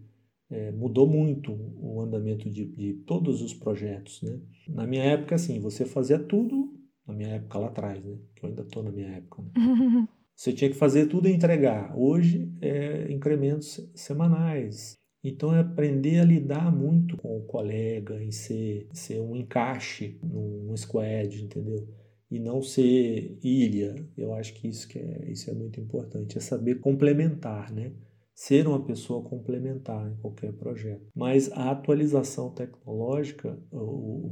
é, 0.51 0.71
mudou 0.71 1.07
muito 1.07 1.53
o 1.79 2.01
andamento 2.01 2.49
de, 2.49 2.65
de, 2.65 2.93
todos 3.05 3.41
os 3.41 3.53
projetos, 3.53 4.21
né? 4.21 4.39
Na 4.67 4.85
minha 4.85 5.03
época, 5.03 5.35
assim, 5.35 5.59
você 5.59 5.85
fazia 5.85 6.19
tudo, 6.19 6.73
na 7.07 7.13
minha 7.13 7.29
época 7.29 7.57
lá 7.57 7.67
atrás, 7.67 8.03
né? 8.03 8.17
Que 8.35 8.45
eu 8.45 8.49
ainda 8.49 8.61
estou 8.63 8.83
na 8.83 8.91
minha 8.91 9.07
época, 9.07 9.41
né? 9.41 9.51
Você 10.33 10.53
tinha 10.53 10.71
que 10.71 10.75
fazer 10.75 11.05
tudo 11.05 11.27
e 11.27 11.33
entregar. 11.33 11.95
Hoje 11.95 12.51
é 12.59 13.11
incrementos 13.11 13.79
semanais. 13.93 14.97
Então 15.23 15.53
é 15.53 15.59
aprender 15.59 16.19
a 16.19 16.23
lidar 16.23 16.75
muito 16.75 17.15
com 17.15 17.37
o 17.37 17.43
colega, 17.43 18.23
em 18.23 18.31
ser, 18.31 18.87
ser 18.91 19.19
um 19.19 19.35
encaixe 19.35 20.17
num 20.23 20.75
squad, 20.75 21.43
entendeu? 21.43 21.87
E 22.29 22.39
não 22.39 22.59
ser 22.63 23.37
ilha. 23.43 23.95
Eu 24.17 24.33
acho 24.33 24.55
que 24.55 24.67
isso, 24.67 24.87
que 24.87 24.97
é, 24.97 25.29
isso 25.29 25.47
é 25.47 25.53
muito 25.53 25.79
importante, 25.79 26.39
é 26.39 26.41
saber 26.41 26.79
complementar, 26.79 27.71
né? 27.71 27.91
Ser 28.33 28.67
uma 28.67 28.83
pessoa 28.83 29.23
complementar 29.23 30.11
em 30.11 30.15
qualquer 30.17 30.53
projeto. 30.53 31.07
Mas 31.15 31.51
a 31.51 31.71
atualização 31.71 32.49
tecnológica, 32.49 33.59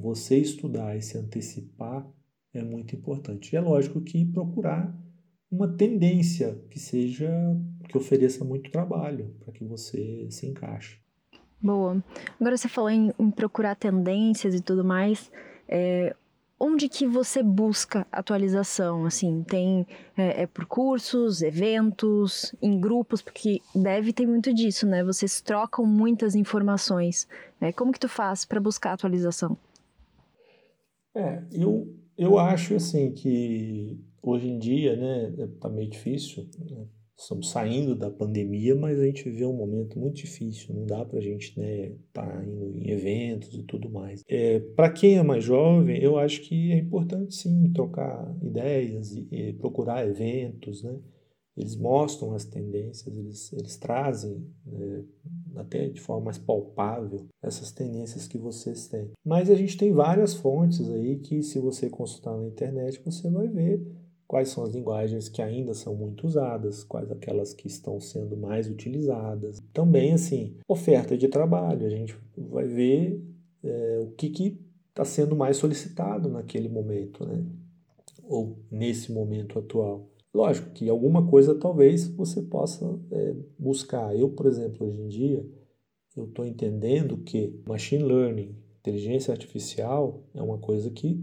você 0.01 0.37
estudar 0.37 0.97
e 0.97 1.01
se 1.01 1.17
antecipar 1.17 2.07
é 2.53 2.63
muito 2.63 2.95
importante. 2.95 3.53
E 3.53 3.57
é 3.57 3.61
lógico 3.61 4.01
que 4.01 4.25
procurar 4.25 4.97
uma 5.51 5.67
tendência 5.67 6.61
que 6.69 6.79
seja 6.79 7.29
que 7.87 7.97
ofereça 7.97 8.45
muito 8.45 8.71
trabalho 8.71 9.35
para 9.39 9.51
que 9.51 9.63
você 9.63 10.27
se 10.29 10.47
encaixe. 10.47 10.99
Boa. 11.61 12.01
Agora 12.39 12.55
você 12.55 12.69
falou 12.69 12.89
em, 12.89 13.11
em 13.19 13.31
procurar 13.31 13.75
tendências 13.75 14.55
e 14.55 14.61
tudo 14.61 14.83
mais. 14.83 15.31
É, 15.67 16.15
onde 16.59 16.89
que 16.89 17.07
você 17.07 17.41
busca 17.41 18.05
atualização? 18.11 19.05
Assim, 19.05 19.43
tem 19.43 19.87
é, 20.17 20.43
é, 20.43 20.47
por 20.47 20.65
cursos, 20.65 21.41
eventos, 21.41 22.53
em 22.61 22.79
grupos, 22.79 23.21
porque 23.21 23.61
deve 23.73 24.11
ter 24.11 24.27
muito 24.27 24.53
disso, 24.53 24.85
né? 24.85 25.03
Vocês 25.03 25.41
trocam 25.41 25.85
muitas 25.85 26.35
informações. 26.35 27.27
Né? 27.61 27.71
Como 27.71 27.91
que 27.91 27.99
tu 27.99 28.09
faz 28.09 28.43
para 28.43 28.59
buscar 28.59 28.93
atualização? 28.93 29.57
É, 31.15 31.41
eu, 31.51 31.95
eu 32.17 32.37
acho 32.37 32.75
assim 32.75 33.11
que 33.11 33.99
hoje 34.21 34.47
em 34.47 34.59
dia, 34.59 34.95
né, 34.95 35.47
tá 35.59 35.69
meio 35.69 35.89
difícil. 35.89 36.47
Né? 36.59 36.85
Estamos 37.19 37.49
saindo 37.49 37.95
da 37.95 38.09
pandemia, 38.09 38.73
mas 38.73 38.97
a 38.97 39.05
gente 39.05 39.29
vê 39.29 39.45
um 39.45 39.51
momento 39.51 39.99
muito 39.99 40.15
difícil. 40.15 40.73
Não 40.73 40.85
dá 40.85 41.03
para 41.03 41.19
a 41.19 41.21
gente 41.21 41.59
né, 41.59 41.91
tá 42.13 42.43
indo 42.47 42.77
em 42.77 42.89
eventos 42.91 43.53
e 43.53 43.63
tudo 43.63 43.89
mais. 43.89 44.23
É, 44.25 44.61
para 44.61 44.89
quem 44.89 45.17
é 45.17 45.23
mais 45.23 45.43
jovem, 45.43 46.01
eu 46.01 46.17
acho 46.17 46.41
que 46.41 46.71
é 46.71 46.77
importante 46.77 47.35
sim 47.35 47.73
trocar 47.73 48.33
ideias 48.41 49.11
e, 49.11 49.27
e 49.31 49.53
procurar 49.53 50.07
eventos, 50.07 50.81
né? 50.81 50.97
Eles 51.57 51.75
mostram 51.75 52.33
as 52.33 52.45
tendências, 52.45 53.05
eles, 53.05 53.51
eles 53.51 53.75
trazem 53.75 54.47
né, 54.65 55.03
até 55.57 55.89
de 55.89 55.99
forma 55.99 56.25
mais 56.25 56.37
palpável 56.37 57.27
essas 57.43 57.69
tendências 57.73 58.29
que 58.29 58.37
vocês 58.37 58.87
têm. 58.87 59.11
Mas 59.25 59.49
a 59.49 59.55
gente 59.55 59.75
tem 59.75 59.91
várias 59.91 60.35
fontes 60.35 60.89
aí 60.89 61.17
que, 61.17 61.43
se 61.43 61.59
você 61.59 61.89
consultar 61.89 62.37
na 62.37 62.47
internet, 62.47 63.01
você 63.03 63.29
vai 63.29 63.49
ver 63.49 63.85
quais 64.29 64.49
são 64.49 64.63
as 64.63 64.75
linguagens 64.75 65.27
que 65.27 65.41
ainda 65.41 65.73
são 65.73 65.95
muito 65.95 66.27
usadas, 66.27 66.83
quais 66.83 67.11
aquelas 67.11 67.51
que 67.51 67.65
estão 67.65 67.99
sendo 67.99 68.37
mais 68.37 68.69
utilizadas. 68.69 69.59
Também, 69.73 70.13
assim, 70.13 70.55
oferta 70.67 71.17
de 71.17 71.27
trabalho, 71.27 71.83
a 71.83 71.89
gente 71.89 72.15
vai 72.37 72.67
ver 72.67 73.25
é, 73.63 73.99
o 74.03 74.11
que 74.11 74.55
está 74.89 75.03
sendo 75.03 75.35
mais 75.35 75.57
solicitado 75.57 76.29
naquele 76.29 76.69
momento, 76.69 77.25
né? 77.25 77.43
ou 78.23 78.59
nesse 78.69 79.11
momento 79.11 79.57
atual. 79.57 80.07
Lógico 80.31 80.69
que 80.73 80.87
alguma 80.87 81.27
coisa 81.27 81.55
talvez 81.55 82.07
você 82.07 82.43
possa 82.43 82.85
é, 83.11 83.35
buscar. 83.57 84.15
Eu, 84.15 84.29
por 84.29 84.45
exemplo, 84.45 84.85
hoje 84.85 85.01
em 85.01 85.07
dia, 85.07 85.43
eu 86.15 86.25
estou 86.25 86.45
entendendo 86.45 87.17
que 87.17 87.59
machine 87.67 88.03
learning, 88.03 88.55
inteligência 88.77 89.31
artificial, 89.31 90.23
é 90.35 90.41
uma 90.43 90.59
coisa 90.59 90.91
que 90.91 91.19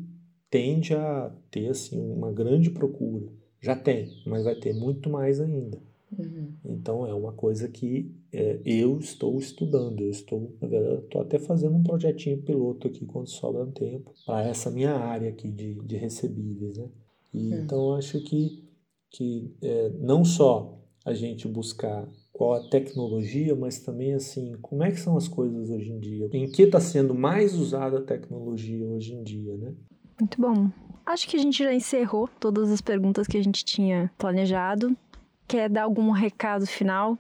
tende 0.51 0.95
a 0.95 1.35
ter 1.51 1.69
assim 1.69 2.01
uma 2.01 2.33
grande 2.33 2.71
procura. 2.71 3.27
Já 3.61 3.75
tem, 3.75 4.23
mas 4.27 4.45
vai 4.45 4.55
ter 4.55 4.75
muito 4.75 5.11
mais 5.11 5.41
ainda. 5.41 5.79
Uhum. 6.17 6.53
Então 6.65 7.07
é 7.07 7.13
uma 7.13 7.33
coisa 7.33 7.69
que 7.69 8.15
é, 8.33 8.61
eu 8.65 8.99
estou 8.99 9.39
estudando. 9.39 10.01
Eu 10.01 10.11
estou, 10.11 10.57
na 10.61 10.69
verdade, 10.69 11.03
estou 11.03 11.21
até 11.21 11.39
fazendo 11.39 11.75
um 11.75 11.83
projetinho 11.83 12.43
piloto 12.43 12.87
aqui 12.87 13.05
quando 13.05 13.29
sobra 13.29 13.65
um 13.65 13.73
tempo 13.73 14.13
para 14.25 14.47
essa 14.47 14.71
minha 14.71 14.95
área 14.95 15.31
aqui 15.31 15.51
de, 15.51 15.75
de 15.83 15.97
recebíveis, 15.97 16.79
né? 16.79 16.89
E, 17.35 17.53
uhum. 17.53 17.63
Então 17.63 17.95
acho 17.95 18.21
que 18.23 18.65
que 19.11 19.55
é, 19.63 19.91
não 20.01 20.25
só 20.25 20.79
a 21.05 21.15
gente 21.15 21.49
buscar 21.49 22.07
qual 22.33 22.55
a 22.55 22.69
tecnologia, 22.69 23.55
mas 23.55 23.79
também 23.79 24.13
assim, 24.13 24.53
como 24.61 24.83
é 24.83 24.91
que 24.91 25.01
são 25.01 25.17
as 25.17 25.27
coisas 25.27 25.71
hoje 25.71 25.91
em 25.91 25.99
dia? 25.99 26.29
Em 26.33 26.51
que 26.51 26.63
está 26.63 26.79
sendo 26.81 27.15
mais 27.15 27.55
usada 27.55 27.99
a 27.99 28.03
tecnologia 28.03 28.87
hoje 28.87 29.15
em 29.15 29.23
dia, 29.23 29.57
né? 29.57 29.75
Muito 30.19 30.41
bom. 30.41 30.71
Acho 31.05 31.29
que 31.29 31.37
a 31.37 31.41
gente 31.41 31.63
já 31.63 31.73
encerrou 31.73 32.29
todas 32.41 32.71
as 32.71 32.81
perguntas 32.81 33.27
que 33.27 33.37
a 33.37 33.43
gente 33.45 33.65
tinha 33.65 34.11
planejado. 34.19 34.97
Quer 35.47 35.71
dar 35.71 35.85
algum 35.85 36.11
recado 36.11 36.67
final? 36.67 37.17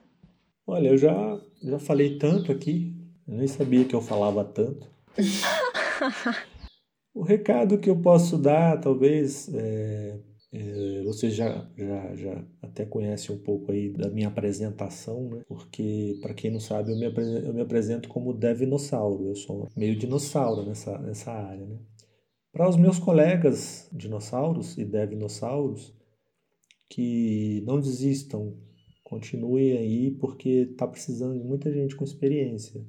Olha, 0.67 0.89
eu 0.89 0.99
já, 0.99 1.41
já 1.63 1.79
falei 1.79 2.19
tanto 2.19 2.51
aqui, 2.51 2.93
eu 3.29 3.37
nem 3.37 3.47
sabia 3.47 3.85
que 3.85 3.95
eu 3.95 4.01
falava 4.01 4.45
tanto. 4.45 4.89
o 7.15 7.23
recado 7.23 7.79
que 7.79 7.89
eu 7.89 8.01
posso 8.01 8.37
dar, 8.37 8.81
talvez, 8.81 9.49
é, 9.55 10.19
é, 10.53 11.03
você 11.05 11.31
já, 11.31 11.69
já, 11.77 12.17
já 12.17 12.45
até 12.61 12.85
conhece 12.85 13.31
um 13.31 13.39
pouco 13.39 13.71
aí 13.71 13.91
da 13.91 14.11
minha 14.11 14.27
apresentação, 14.27 15.29
né? 15.31 15.43
Porque, 15.47 16.19
para 16.21 16.35
quem 16.35 16.51
não 16.51 16.59
sabe, 16.59 16.91
eu 16.91 16.99
me, 16.99 17.07
apresento, 17.07 17.47
eu 17.47 17.55
me 17.55 17.61
apresento 17.61 18.09
como 18.09 18.35
Devinossauro. 18.35 19.29
Eu 19.29 19.37
sou 19.37 19.69
meio 19.77 19.97
dinossauro 19.97 20.67
nessa, 20.67 20.99
nessa 20.99 21.31
área, 21.31 21.65
né? 21.65 21.79
Para 22.57 22.71
os 22.71 22.77
meus 22.79 22.99
colegas 22.99 23.87
dinossauros 23.93 24.79
e 24.79 24.85
devinossauros, 24.87 25.95
que 26.89 27.63
não 27.67 27.79
desistam, 27.79 28.57
continuem 29.05 29.77
aí, 29.77 30.11
porque 30.13 30.71
está 30.71 30.87
precisando 30.89 31.39
de 31.39 31.45
muita 31.45 31.71
gente 31.71 31.95
com 31.95 32.03
experiência 32.03 32.83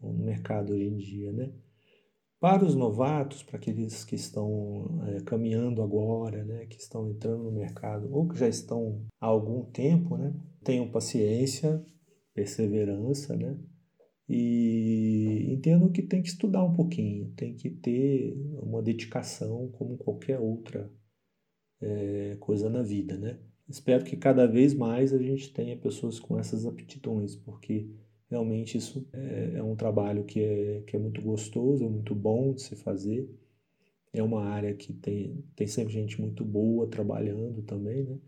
no 0.00 0.12
mercado 0.24 0.72
hoje 0.72 0.84
em 0.84 0.96
dia, 0.96 1.32
né? 1.32 1.52
Para 2.38 2.64
os 2.64 2.76
novatos, 2.76 3.42
para 3.42 3.56
aqueles 3.56 4.04
que 4.04 4.14
estão 4.14 5.00
é, 5.08 5.20
caminhando 5.22 5.82
agora, 5.82 6.44
né, 6.44 6.66
que 6.66 6.80
estão 6.80 7.10
entrando 7.10 7.42
no 7.42 7.50
mercado 7.50 8.08
ou 8.14 8.28
que 8.28 8.38
já 8.38 8.46
estão 8.46 9.04
há 9.20 9.26
algum 9.26 9.64
tempo, 9.64 10.16
né, 10.16 10.32
tenham 10.62 10.92
paciência, 10.92 11.84
perseverança, 12.32 13.34
né, 13.34 13.58
e 14.28 15.46
entendo 15.52 15.90
que 15.90 16.02
tem 16.02 16.20
que 16.22 16.28
estudar 16.28 16.62
um 16.62 16.74
pouquinho, 16.74 17.32
tem 17.34 17.54
que 17.54 17.70
ter 17.70 18.36
uma 18.62 18.82
dedicação 18.82 19.68
como 19.72 19.96
qualquer 19.96 20.38
outra 20.38 20.92
é, 21.80 22.36
coisa 22.38 22.68
na 22.68 22.82
vida, 22.82 23.16
né? 23.16 23.38
Espero 23.68 24.04
que 24.04 24.16
cada 24.16 24.46
vez 24.46 24.74
mais 24.74 25.12
a 25.12 25.18
gente 25.18 25.52
tenha 25.52 25.76
pessoas 25.76 26.20
com 26.20 26.38
essas 26.38 26.66
aptidões, 26.66 27.36
porque 27.36 27.88
realmente 28.30 28.76
isso 28.76 29.06
é, 29.12 29.52
é 29.56 29.62
um 29.62 29.76
trabalho 29.76 30.24
que 30.24 30.40
é, 30.40 30.82
que 30.86 30.96
é 30.96 30.98
muito 30.98 31.22
gostoso, 31.22 31.84
é 31.84 31.88
muito 31.88 32.14
bom 32.14 32.52
de 32.52 32.62
se 32.62 32.76
fazer. 32.76 33.28
É 34.12 34.22
uma 34.22 34.44
área 34.44 34.74
que 34.74 34.92
tem, 34.92 35.44
tem 35.54 35.66
sempre 35.66 35.92
gente 35.92 36.20
muito 36.20 36.44
boa 36.44 36.88
trabalhando 36.88 37.62
também, 37.62 38.04
né? 38.04 38.18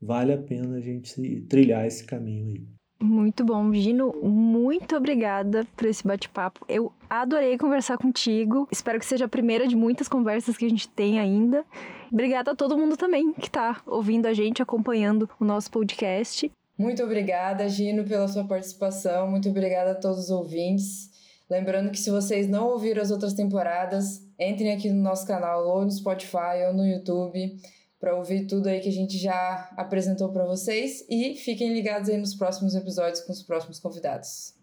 Vale 0.00 0.32
a 0.32 0.38
pena 0.38 0.76
a 0.76 0.80
gente 0.80 1.42
trilhar 1.42 1.86
esse 1.86 2.04
caminho 2.04 2.46
aí. 2.46 2.79
Muito 3.02 3.42
bom, 3.44 3.72
Gino. 3.72 4.14
Muito 4.22 4.94
obrigada 4.94 5.66
por 5.74 5.86
esse 5.86 6.06
bate-papo. 6.06 6.66
Eu 6.68 6.92
adorei 7.08 7.56
conversar 7.56 7.96
contigo. 7.96 8.68
Espero 8.70 8.98
que 8.98 9.06
seja 9.06 9.24
a 9.24 9.28
primeira 9.28 9.66
de 9.66 9.74
muitas 9.74 10.06
conversas 10.06 10.56
que 10.56 10.66
a 10.66 10.68
gente 10.68 10.86
tem 10.86 11.18
ainda. 11.18 11.64
Obrigada 12.12 12.50
a 12.50 12.54
todo 12.54 12.76
mundo 12.76 12.98
também 12.98 13.32
que 13.32 13.46
está 13.46 13.80
ouvindo 13.86 14.26
a 14.26 14.34
gente, 14.34 14.60
acompanhando 14.60 15.28
o 15.40 15.44
nosso 15.46 15.70
podcast. 15.70 16.52
Muito 16.76 17.02
obrigada, 17.02 17.68
Gino, 17.68 18.04
pela 18.04 18.28
sua 18.28 18.44
participação. 18.44 19.30
Muito 19.30 19.48
obrigada 19.48 19.92
a 19.92 19.94
todos 19.94 20.24
os 20.24 20.30
ouvintes. 20.30 21.08
Lembrando 21.48 21.90
que 21.90 21.98
se 21.98 22.10
vocês 22.10 22.48
não 22.48 22.68
ouviram 22.68 23.00
as 23.00 23.10
outras 23.10 23.32
temporadas, 23.32 24.22
entrem 24.38 24.72
aqui 24.72 24.90
no 24.90 25.02
nosso 25.02 25.26
canal, 25.26 25.66
ou 25.66 25.84
no 25.84 25.90
Spotify 25.90 26.66
ou 26.68 26.74
no 26.74 26.86
YouTube 26.86 27.58
para 28.00 28.16
ouvir 28.16 28.46
tudo 28.46 28.68
aí 28.68 28.80
que 28.80 28.88
a 28.88 28.92
gente 28.92 29.18
já 29.18 29.70
apresentou 29.76 30.32
para 30.32 30.46
vocês 30.46 31.04
e 31.08 31.36
fiquem 31.36 31.74
ligados 31.74 32.08
aí 32.08 32.16
nos 32.16 32.34
próximos 32.34 32.74
episódios 32.74 33.20
com 33.20 33.32
os 33.32 33.42
próximos 33.42 33.78
convidados. 33.78 34.54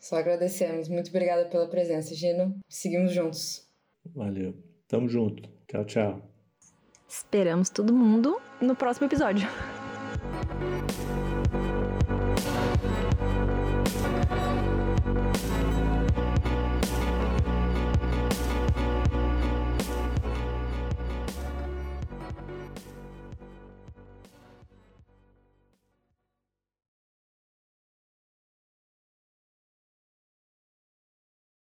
Só 0.00 0.16
agradecemos. 0.16 0.88
Muito 0.88 1.10
obrigada 1.10 1.44
pela 1.46 1.68
presença, 1.68 2.14
Gino. 2.14 2.58
Seguimos 2.68 3.12
juntos. 3.12 3.66
Valeu. 4.14 4.54
Tamo 4.88 5.08
junto. 5.08 5.48
Tchau, 5.68 5.84
tchau. 5.84 6.22
Esperamos 7.08 7.68
todo 7.68 7.94
mundo 7.94 8.40
no 8.60 8.74
próximo 8.74 9.06
episódio. 9.06 9.46